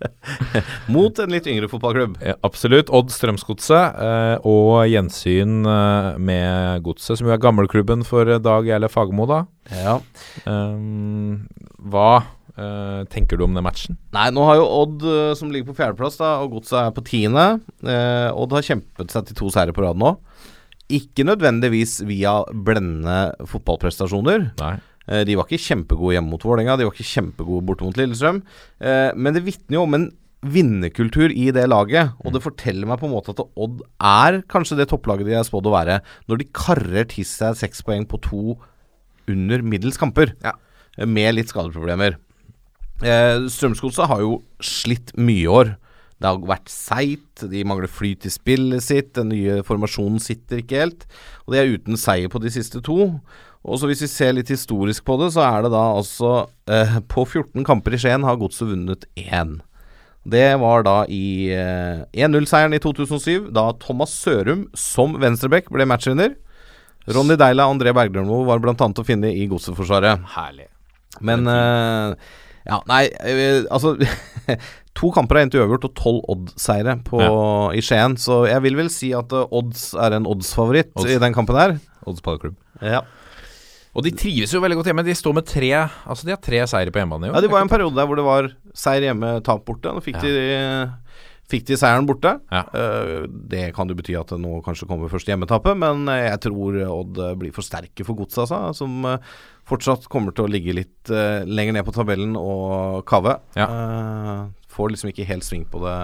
[0.94, 2.18] Mot en litt yngre fotballklubb.
[2.46, 2.92] Absolutt.
[2.94, 8.90] Odd Strømsgodset eh, og gjensyn eh, med Godset, som jo er gamleklubben for Dag Eile
[8.92, 9.44] Fagermo, da.
[9.72, 10.00] Ja.
[10.48, 11.46] Um,
[11.90, 12.24] hva
[12.56, 13.98] Uh, tenker du om den matchen?
[14.16, 15.02] Nei, nå har jo Odd,
[15.36, 17.44] som ligger på fjerdeplass, da, og Godset er på tiende.
[17.84, 20.14] Uh, Odd har kjempet seg til to seire på rad nå.
[20.88, 24.54] Ikke nødvendigvis via blendende fotballprestasjoner.
[24.62, 24.76] Nei.
[25.06, 28.42] Eh, de var ikke kjempegode hjemme mot Vålerenga, de var ikke kjempegode borte mot Lillestrøm.
[28.80, 30.08] Eh, men det vitner jo om en
[30.46, 34.78] vinnerkultur i det laget, og det forteller meg på en måte at Odd er kanskje
[34.78, 36.00] det topplaget de er spådd å være,
[36.30, 38.58] når de karrer til seg seks poeng på to
[39.30, 40.54] under middels kamper, ja.
[41.02, 42.20] med litt skadeproblemer.
[43.02, 45.74] Eh, Strømsgodset har jo slitt mye i år.
[46.16, 50.80] Det har vært seigt, de mangler flyt i spillet sitt, den nye formasjonen sitter ikke
[50.80, 51.04] helt.
[51.44, 53.10] Og de er uten seier på de siste to.
[53.66, 57.00] Og så Hvis vi ser litt historisk på det, så er det da altså eh,
[57.10, 59.58] På 14 kamper i Skien har Godset vunnet én.
[60.26, 66.34] Det var da i eh, 1-0-seieren i 2007, da Thomas Sørum som venstreback ble matchvinner.
[67.06, 68.74] Ronny Deila og André Bergdølmo var bl.a.
[68.74, 70.24] å finne i Godset-forsvaret.
[70.34, 70.66] Herlig.
[71.20, 72.16] Men eh,
[72.66, 73.94] Ja, nei, eh, altså
[74.96, 77.28] To kamper er endt uavgjort og tolv Odd-seire ja.
[77.76, 81.12] i Skien, så jeg vil vel si at eh, Odds er en Odds-favoritt Odds.
[81.12, 81.76] i den kampen her.
[82.08, 82.56] Odds ballklubb.
[82.80, 83.02] Ja.
[83.96, 85.04] Og de trives jo veldig godt hjemme.
[85.06, 87.70] De står med tre Altså de har tre seire på hjemmebane ja, det var en
[87.70, 89.92] periode der hvor det var seier hjemme, tap borte.
[89.92, 90.32] Nå fikk, de,
[91.48, 92.34] fikk de seieren borte.
[92.52, 92.64] Ja.
[92.76, 96.76] Eh, det kan jo bety at det nå kanskje kommer først hjemmetapet, men jeg tror
[96.92, 98.76] Odd blir for sterke for godset, altså.
[98.76, 99.32] Som eh,
[99.68, 103.40] fortsatt kommer til å ligge litt lenger ned på tabellen og kave.
[103.58, 103.66] Ja.
[104.76, 105.96] Får liksom ikke helt sving på det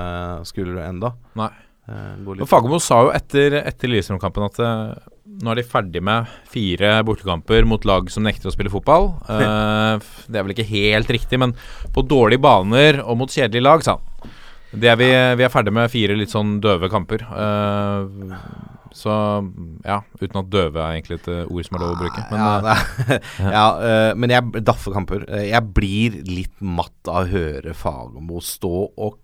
[0.49, 1.12] skuldre enda.
[1.39, 1.51] Nei.
[1.91, 5.09] Eh, Fagermo sa jo etter, etter Lillestrøm-kampen at eh,
[5.43, 9.11] nå er de ferdig med fire bortekamper mot lag som nekter å spille fotball.
[9.43, 11.53] Eh, det er vel ikke helt riktig, men
[11.93, 14.31] på dårlige baner og mot kjedelige lag, sa han.
[14.73, 17.27] Det er vi, vi er ferdig med fire litt sånn døve kamper.
[17.29, 18.39] Eh,
[18.95, 19.12] så
[19.86, 22.24] ja, uten at døve er egentlig et eh, ord som er lov å bruke.
[22.30, 22.76] Men ja, ja.
[23.16, 25.24] er- ja uh, men jeg daffer kamper.
[25.28, 29.18] Eh, Jeg blir litt matt av å høre Fagermo stå og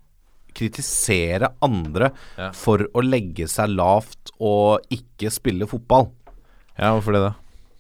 [0.59, 2.51] kritisere andre Ja.
[2.57, 6.09] for å legge seg lavt og ikke spille fotball.
[6.79, 7.35] ja, hvorfor det, da?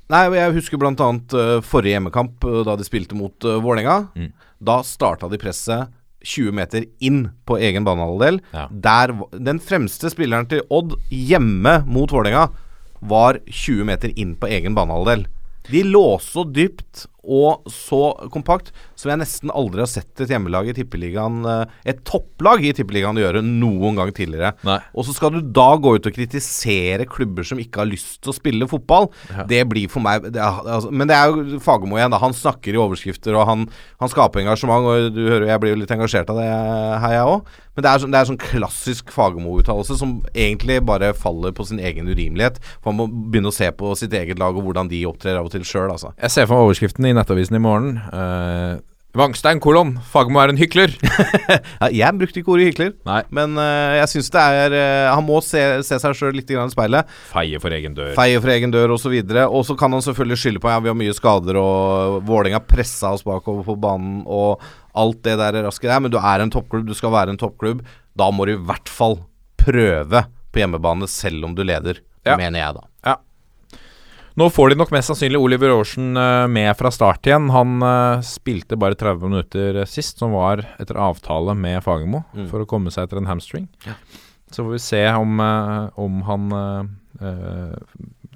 [0.08, 0.92] Nei, Jeg husker bl.a.
[0.94, 4.08] Uh, forrige hjemmekamp, da de spilte mot uh, Vålerenga.
[4.16, 4.30] Mm.
[4.60, 5.88] Da starta de presset
[6.28, 8.40] 20 meter inn på egen banehalvdel.
[8.52, 8.66] Ja.
[8.70, 12.48] Der Den fremste spilleren til Odd hjemme mot Vålerenga
[13.00, 15.26] var 20 meter inn på egen banehalvdel.
[15.68, 20.70] De lå så dypt og så kompakt som jeg nesten aldri har sett et hjemmelag
[20.70, 24.54] i Tippeligaen eh, Et topplag i Tippeligaen gjøre noen gang tidligere.
[24.66, 24.80] Nei.
[24.98, 28.32] Og så skal du da gå ut og kritisere klubber som ikke har lyst til
[28.32, 29.08] å spille fotball.
[29.48, 32.12] Det blir for meg det er, altså, Men det er jo Fagermo igjen.
[32.12, 33.64] da Han snakker i overskrifter, og han,
[34.02, 34.88] han skaper engasjement.
[34.88, 37.56] Og du hører jeg blir jo litt engasjert av det her, jeg òg.
[37.78, 41.78] Men det er, sånn, det er sånn klassisk Fagermo-uttalelse som egentlig bare faller på sin
[41.78, 42.58] egen urimelighet.
[42.82, 45.46] For man må begynne å se på sitt eget lag og hvordan de opptrer av
[45.46, 46.10] og til sjøl, altså.
[46.18, 48.00] Jeg ser for meg overskriften i Nettavisen i morgen.
[48.10, 48.82] Uh,
[49.16, 49.94] Vangstein kolon.
[50.04, 50.92] Fagmo er en hykler.
[51.78, 53.20] Ja, jeg brukte ikke ordet hykler, Nei.
[53.34, 56.58] men uh, jeg syns det er uh, Han må se, se seg sjøl litt i
[56.72, 57.08] speilet.
[57.30, 58.12] Feie for egen dør.
[58.18, 59.14] Feie for egen dør osv.
[59.46, 63.14] Og så kan han selvfølgelig skylde på ja, vi har mye skader, og Vålerenga pressa
[63.16, 64.60] oss bakover på banen og
[64.98, 66.02] alt det der raske der.
[66.04, 67.80] Men du er en toppklubb, du skal være en toppklubb.
[68.18, 69.20] Da må du i hvert fall
[69.62, 72.36] prøve på hjemmebane selv om du leder, Ja.
[72.36, 73.16] mener jeg da.
[74.38, 77.48] Nå får de nok mest sannsynlig Oliver Aarsen eh, med fra start igjen.
[77.50, 82.20] Han eh, spilte bare 30 minutter eh, sist, som var etter avtale med Fagermo
[82.50, 83.66] for å komme seg etter en hamstring.
[84.54, 85.42] Så får vi se om,
[86.00, 86.44] om han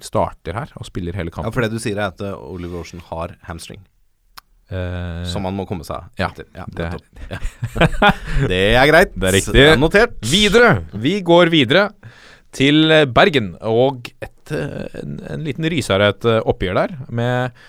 [0.03, 1.47] starter her og spiller hele kampen.
[1.49, 1.55] Ja.
[1.55, 3.81] For det du sier, er at Oliver Aarsen har hamstring,
[4.73, 6.47] Uh, som han må komme seg ja, etter.
[6.73, 7.39] det er- Ja.
[8.49, 9.11] det er greit.
[9.13, 9.53] Det er riktig.
[9.53, 10.15] Det er notert.
[10.25, 10.69] Videre!
[11.03, 11.83] Vi går videre
[12.53, 16.95] til Bergen og et, eh, en, en liten rysere et eh, oppgjør der.
[17.09, 17.63] Med,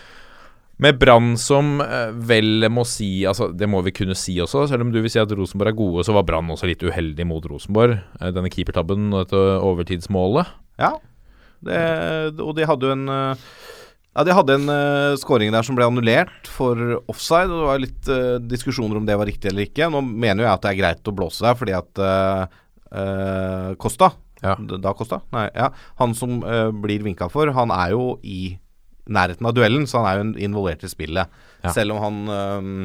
[0.82, 4.86] med Brann som eh, vel må si altså Det må vi kunne si også, selv
[4.86, 7.46] om du vil si at Rosenborg er gode, så var Brann også litt uheldig mot
[7.50, 7.98] Rosenborg.
[8.20, 10.52] Denne keepertabben og dette overtidsmålet.
[10.80, 10.96] Ja.
[11.64, 11.80] Det,
[12.42, 16.46] og de hadde jo en Ja, de hadde en uh, scoring der som ble annullert
[16.46, 16.76] for
[17.10, 17.48] offside.
[17.48, 19.88] Og det var litt uh, diskusjoner om det var riktig eller ikke.
[19.90, 24.12] Nå mener jo jeg at det er greit å blåse der, fordi at uh, Costa
[24.44, 24.56] Ja.
[24.60, 25.22] Da Costa?
[25.34, 25.70] Nei, ja.
[26.00, 28.58] Han som uh, blir vinka for, han er jo i
[29.04, 31.32] nærheten av duellen, så han er jo involvert i spillet.
[31.64, 31.72] Ja.
[31.74, 32.84] Selv om han um,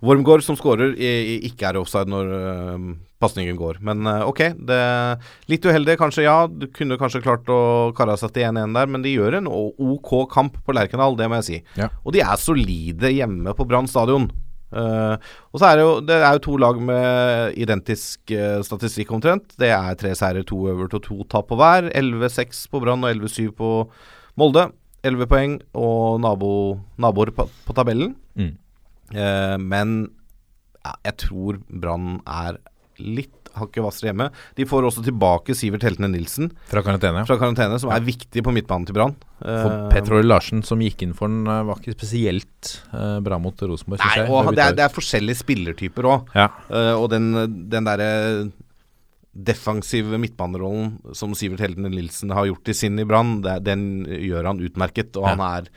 [0.00, 2.86] Wormgård, som skårer, ikke er offside når uh,
[3.20, 3.80] pasningen går.
[3.84, 4.80] Men uh, ok, det
[5.50, 6.38] litt uheldig kanskje, ja.
[6.48, 10.12] Du kunne kanskje klart å kare seg til 1-1 der, men de gjør en ok
[10.32, 11.62] kamp på Lerkendal, det må jeg si.
[11.80, 11.90] Ja.
[12.04, 14.30] Og de er solide hjemme på Brann stadion.
[14.68, 15.14] Eh,
[15.52, 19.54] og så er det jo Det er jo to lag med identisk uh, statistikk omtrent.
[19.58, 21.90] Det er tre seire, to øvert og to tap på hver.
[21.96, 23.72] 11-6 på Brann og 11-7 på
[24.36, 24.68] Molde.
[25.06, 26.52] 11 poeng og nabo,
[26.98, 28.16] naboer på, på tabellen.
[28.36, 28.54] Mm.
[29.14, 29.98] Uh, men
[30.84, 32.58] ja, jeg tror Brann er
[32.98, 34.30] litt hakket hvassere hjemme.
[34.58, 37.24] De får også tilbake Sivert Heltene Nilsen Fra karantene.
[37.28, 39.16] fra karantene, som er viktig på midtbanen til Brann.
[39.42, 43.54] For Petrol Larsen, som gikk inn for den, eh, var ikke spesielt eh, bra mot
[43.62, 46.32] Rosenborg, Nei, og det er, det er forskjellige spillertyper òg.
[46.34, 46.48] ja.
[46.98, 47.30] og den,
[47.70, 48.50] den derre
[49.38, 54.62] defensive midtbanerollen som Sivert Heltene Nilsen har gjort i sin i Brann, den gjør han
[54.64, 55.14] utmerket.
[55.16, 55.34] Og Ja.
[55.36, 55.68] han, er,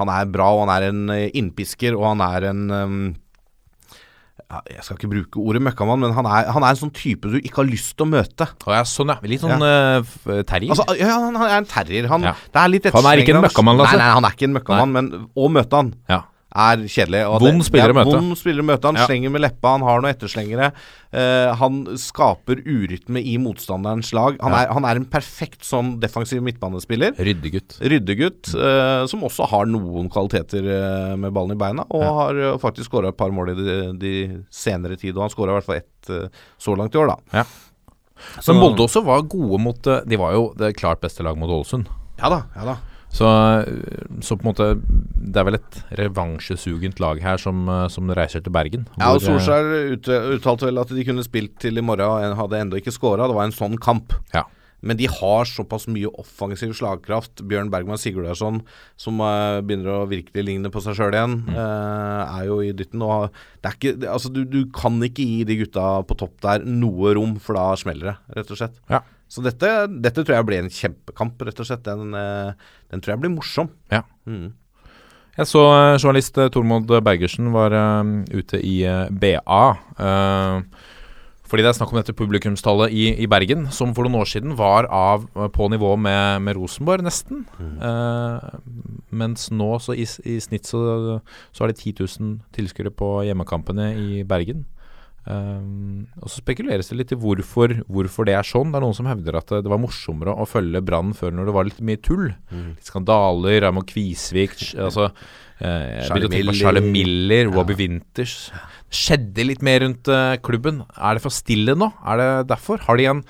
[0.00, 2.88] han er bra, og han er en eh, innpisker, og han er en ja,
[4.68, 7.38] Jeg skal ikke bruke ordet møkkamann, men han er, han er en sånn type du
[7.38, 8.46] ikke har lyst til å møte.
[8.70, 9.16] Ja, sånn ja.
[9.30, 10.02] Litt sånn ja.
[10.02, 10.74] Uh, terrier.
[10.74, 12.08] Altså, ja, han, er en terrier.
[12.10, 12.34] Han, Ja.
[12.34, 13.96] det er Han er ikke en møkkamann, altså?
[13.96, 16.20] Nei, nei, han er ikke en møkkamann, men å møte han ja.
[16.54, 17.20] Er kjedelig.
[17.42, 18.14] Vond spiller å møte.
[18.14, 18.86] Vond spiller å møte.
[18.86, 19.06] Han Ja.
[19.08, 20.72] slenger med leppa, han har noen etterslengere.
[21.12, 24.38] Uh, han skaper urytme i motstanderens lag.
[24.40, 24.62] Han, Ja.
[24.62, 27.14] er, han er en perfekt sånn defensiv midtbanespiller.
[27.18, 27.78] Ryddegutt.
[27.80, 32.58] Ryddegutt, uh, som også har noen kvaliteter uh, med ballen i beina, og har eh,
[32.58, 35.16] faktisk skåra et par mål i de, de senere tid.
[35.16, 37.40] Og han skåra i hvert fall ett så langt i år, da.
[37.40, 37.44] Ja.
[38.46, 41.88] Men Molde også var gode mot De var jo det klart beste lag mot Ålesund.
[42.20, 42.44] Ja da.
[42.54, 42.76] ja da
[43.14, 43.28] Så,
[44.26, 48.42] så på en måte Det er vel et revansjesugent lag her som, eh, som reiser
[48.44, 48.88] til Bergen.
[48.98, 52.02] Ja, og eh, Solskjær uttalte vel at de kunne spilt til i morgen
[52.34, 53.28] og hadde ennå ikke scora.
[53.30, 54.16] Det var en sånn kamp.
[54.34, 54.44] Ja.
[54.84, 57.40] Men de har såpass mye offensiv slagkraft.
[57.48, 58.58] Bjørn Bergman Sigurdarsson,
[59.00, 61.56] som eh, begynner å virkelig ligne på seg sjøl igjen, Mm.
[61.56, 63.00] er jo i dytten.
[63.06, 63.30] Og
[63.62, 66.66] det er ikke, det, altså, du, du kan ikke gi de gutta på topp der
[66.68, 68.76] noe rom, for da smeller det, rett og slett.
[68.92, 69.00] Ja.
[69.34, 71.82] Så dette, dette tror jeg blir en kjempekamp, rett og slett.
[71.86, 72.54] Den, eh,
[72.92, 73.72] den tror jeg blir morsom.
[73.90, 74.04] Ja.
[74.30, 74.52] Mm.
[75.34, 77.74] Jeg så eh, journalist eh, Tormod Bergersen var
[78.30, 78.76] ute i
[79.10, 79.62] BA.
[81.44, 84.54] fordi det er snakk om dette publikumstallet i, i Bergen, som for noen år siden
[84.58, 87.44] var av, på nivå med, med Rosenborg, nesten.
[87.58, 88.62] Mm.
[89.10, 91.20] mens nå, så i, i snitt, så,
[91.52, 94.64] så er det 10 000 tilskuere på hjemmekampene i Bergen.
[95.24, 95.60] Eh,
[96.20, 98.72] og så spekuleres det litt i hvorfor, hvorfor det er sånn.
[98.72, 101.56] Det er noen som hevder at det, var morsommere å følge Brann før når det
[101.56, 102.28] var litt mye tull.
[102.52, 104.56] Litt skandaler, Raymond Kvisvik
[104.86, 105.08] altså,
[105.60, 108.36] eh, tenke på Charlie Miller, Robbie Winters.
[108.84, 110.84] Det skjedde litt mer rundt uh, klubben.
[110.94, 111.90] Er det for stille nå?
[112.04, 112.84] Er det derfor?
[112.86, 113.24] Har de en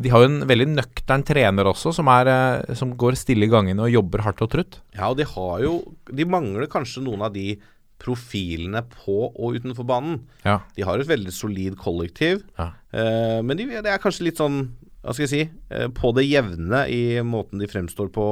[0.00, 3.50] De har jo en veldig nøktern trener også, som, er, eh, som går stille i
[3.50, 4.78] gangene og jobber hardt og trutt.
[4.94, 5.74] Ja, og de har jo
[6.06, 7.58] De mangler kanskje noen av de
[8.00, 10.20] profilene på og utenfor banen.
[10.46, 10.58] Ja.
[10.76, 12.70] De har et veldig solid kollektiv, Ja.
[12.92, 14.70] eh, men de, det er kanskje litt sånn
[15.00, 15.42] hva skal jeg si,
[15.72, 18.24] eh, på det jevne i måten de fremstår på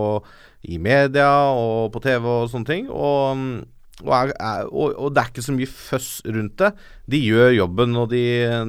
[0.69, 2.91] i media og på TV og sånne ting.
[2.93, 3.63] Og, mm,
[4.05, 6.69] og, er, er, og, og det er ikke så mye føss rundt det.
[7.09, 8.21] De gjør jobben, og de,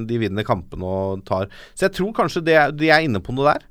[0.08, 3.52] de vinner kampene og tar Så jeg tror kanskje det, de er inne på noe
[3.52, 3.66] der.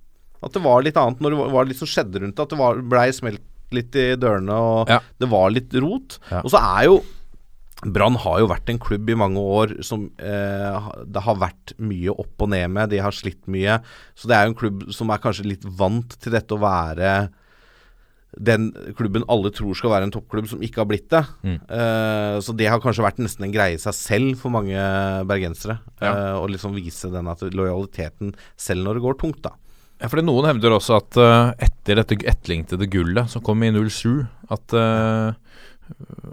[0.45, 2.45] At det var litt annet når det var, litt som skjedde rundt det.
[2.45, 3.41] At det var, blei smelt
[3.75, 4.99] litt i dørene, og Ja.
[5.19, 6.19] det var litt rot.
[6.43, 7.01] Og så er jo
[7.85, 12.11] Brann har jo vært en klubb i mange år som eh, det har vært mye
[12.11, 12.91] opp og ned med.
[12.91, 13.77] De har slitt mye.
[14.19, 17.13] Så det er jo en klubb som er kanskje litt vant til dette å være
[18.37, 18.67] den
[18.97, 21.23] klubben alle tror skal være en toppklubb, som ikke har blitt det.
[21.45, 24.77] Eh, så det har kanskje vært nesten en greie i seg selv for mange
[25.29, 25.79] bergensere.
[25.97, 26.11] Ja.
[26.11, 29.55] eh, å liksom vise den at lojaliteten selv når det går tungt, da.
[29.99, 34.21] Ja, fordi Noen hevder også at uh, etter dette etterlengtede gullet som kom i 07,
[34.47, 35.33] at, eh,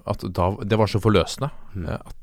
[0.06, 1.50] at da, det var så forløsende.
[1.74, 1.88] Mm.
[1.96, 2.14] at,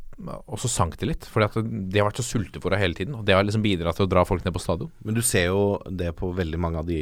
[0.45, 1.26] og så sank det litt.
[1.26, 1.55] Fordi at
[1.91, 3.16] de har vært så sultefòra hele tiden.
[3.18, 4.91] Og det har liksom bidratt til å dra folk ned på stadion.
[5.03, 6.99] Men du ser jo det på veldig mange av de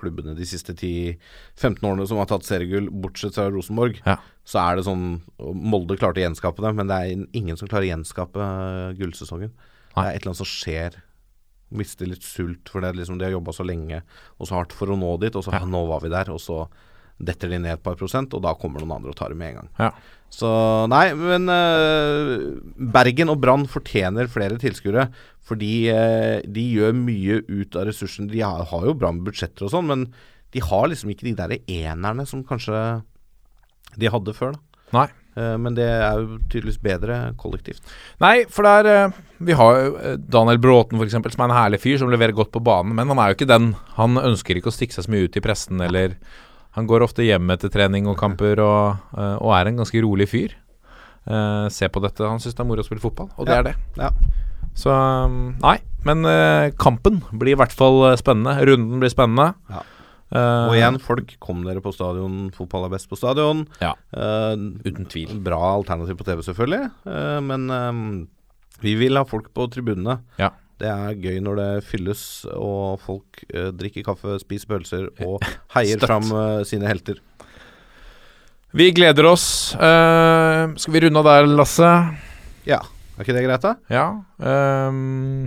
[0.00, 4.00] klubbene de siste 10-15 årene som har tatt seriegull, bortsett fra Rosenborg.
[4.06, 4.16] Ja.
[4.48, 5.04] Så er det sånn
[5.38, 8.48] Molde klarte å gjenskape det, men det er ingen som klarer å gjenskape
[9.00, 9.52] gullsesongen.
[9.94, 10.00] Nei.
[10.00, 10.98] Det er et eller annet som skjer.
[11.74, 14.02] Mister litt sult, for det er liksom de har jobba så lenge
[14.38, 15.64] og så hardt for å nå dit, og så Ja.
[15.64, 16.64] nå var vi der, og så
[17.22, 19.52] detter de ned et par prosent, og da kommer noen andre og tar det med
[19.52, 19.70] en gang.
[19.78, 19.90] Ja.
[20.34, 20.50] Så
[20.90, 22.58] nei, men uh,
[22.94, 25.08] Bergen og Brann fortjener flere tilskuere.
[25.44, 28.30] Fordi uh, de gjør mye ut av ressursene.
[28.32, 30.06] De har, har jo bra med budsjetter og sånn, men
[30.54, 32.80] de har liksom ikke de der enerne som kanskje
[33.98, 34.56] de hadde før.
[34.56, 35.08] da Nei.
[35.34, 37.82] Eh, Men det er jo tydeligvis bedre kollektivt.
[38.22, 41.98] Nei, for er eh, Vi har jo Daniel Bråten, f.eks., som er en herlig fyr
[42.00, 42.94] som leverer godt på banen.
[42.94, 43.72] Men han er jo ikke den.
[43.98, 46.14] Han ønsker ikke å stikke seg så mye ut i pressen, eller
[46.74, 50.26] Han går ofte hjem etter trening og kamper, og, eh, og er en ganske rolig
[50.30, 50.54] fyr.
[51.24, 52.20] Uh, se på dette.
[52.28, 53.58] Han syns det er moro å spille fotball, og det Ja.
[53.60, 53.74] er det.
[53.96, 54.10] Ja.
[54.76, 55.78] Så um, Nei.
[56.04, 58.58] Men uh, kampen blir i hvert fall spennende.
[58.66, 59.54] Runden blir spennende.
[59.70, 59.80] Ja.
[60.34, 62.50] Uh, Og igjen, folk, kom dere på stadion.
[62.52, 63.64] Fotball er best på stadion.
[63.80, 63.94] Ja.
[64.12, 65.38] Uten tvil.
[65.46, 66.90] Bra alternativ på TV, selvfølgelig.
[67.46, 68.26] Men
[68.82, 70.18] vi vil ha folk på tribunene.
[70.40, 70.50] Ja.
[70.84, 72.22] Det er gøy når det fylles,
[72.52, 75.38] og folk eh, drikker kaffe, spiser pølser og
[75.78, 76.04] heier Støtt.
[76.10, 77.22] fram eh, sine helter.
[78.74, 79.46] Vi gleder oss.
[79.78, 81.90] Eh, skal vi runde av der, Lasse?
[82.68, 82.80] Ja,
[83.14, 83.76] er ikke det greit, da?
[83.94, 84.06] Ja.
[84.42, 85.46] ehm,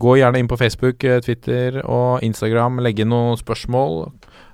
[0.00, 2.78] gå gjerne inn på Facebook, eh, Twitter og Instagram.
[2.84, 4.06] Legge inn noen spørsmål.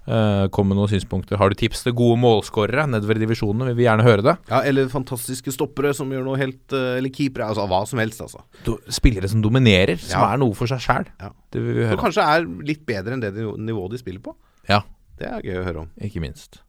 [0.07, 1.37] Eh, Kom med noen synspunkter.
[1.41, 3.75] Har du tips til gode målskårere nedover i divisjonene?
[3.77, 4.37] Vi gjerne høre det.
[4.51, 7.49] Ja, Eller fantastiske stoppere som gjør noe helt uh, Eller keepere.
[7.51, 8.43] Altså hva som helst, altså.
[8.67, 10.33] Do, spillere som dominerer, som Ja.
[10.35, 11.07] er noe for seg sjæl.
[11.21, 11.31] Ja.
[11.53, 14.35] Det vil vi høre Som kanskje er litt bedre enn det nivået de spiller på.
[14.69, 14.83] Ja.
[15.19, 15.91] Det er gøy å høre om.
[16.05, 16.61] Ikke minst.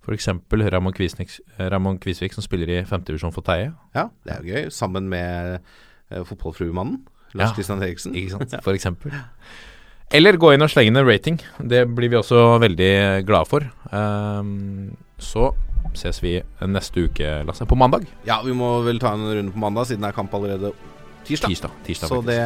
[0.00, 1.30] For eksempel Ramon Kvisvik,
[1.70, 3.74] Ramon Kvisvik som spiller i femtedivisjon for Teie.
[3.94, 4.70] Ja, det er jo gøy.
[4.74, 5.60] Sammen med
[6.10, 7.02] uh, fotballfruemannen.
[7.36, 7.54] Lars Ja.
[7.54, 8.14] Christian Eriksen.
[8.18, 8.54] Ikke sant?
[8.66, 9.12] For eksempel.
[10.10, 11.36] Eller gå inn og slenge inn en rating.
[11.62, 12.92] Det blir vi også veldig
[13.28, 13.66] glade for.
[13.94, 15.52] Um, så
[15.94, 17.66] ses vi neste uke, Lasse.
[17.68, 18.08] På mandag.
[18.26, 20.72] Ja, vi må vel ta en runde på mandag, siden det er kamp allerede
[21.28, 21.52] tirsdag.
[21.52, 21.76] Tirsdag.
[21.86, 22.40] tirsdag Så, det,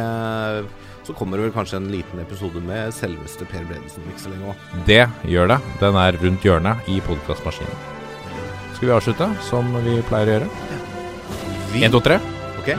[1.07, 4.53] så kommer det vel kanskje en liten episode med selveste Per Bredesen ikke så lenge
[4.53, 4.65] òg.
[4.89, 5.01] Det
[5.31, 5.59] gjør det.
[5.81, 7.81] Den er rundt hjørnet i podkastmaskinen.
[8.75, 10.51] Skal vi avslutte som vi pleier å gjøre?
[11.81, 12.19] Én, to, tre.
[12.61, 12.75] Ok.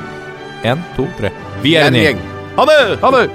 [0.62, 1.32] Én, to, tre.
[1.64, 2.22] Vi er en gjeng.
[2.56, 2.78] Ha det!
[3.02, 3.26] Ha det!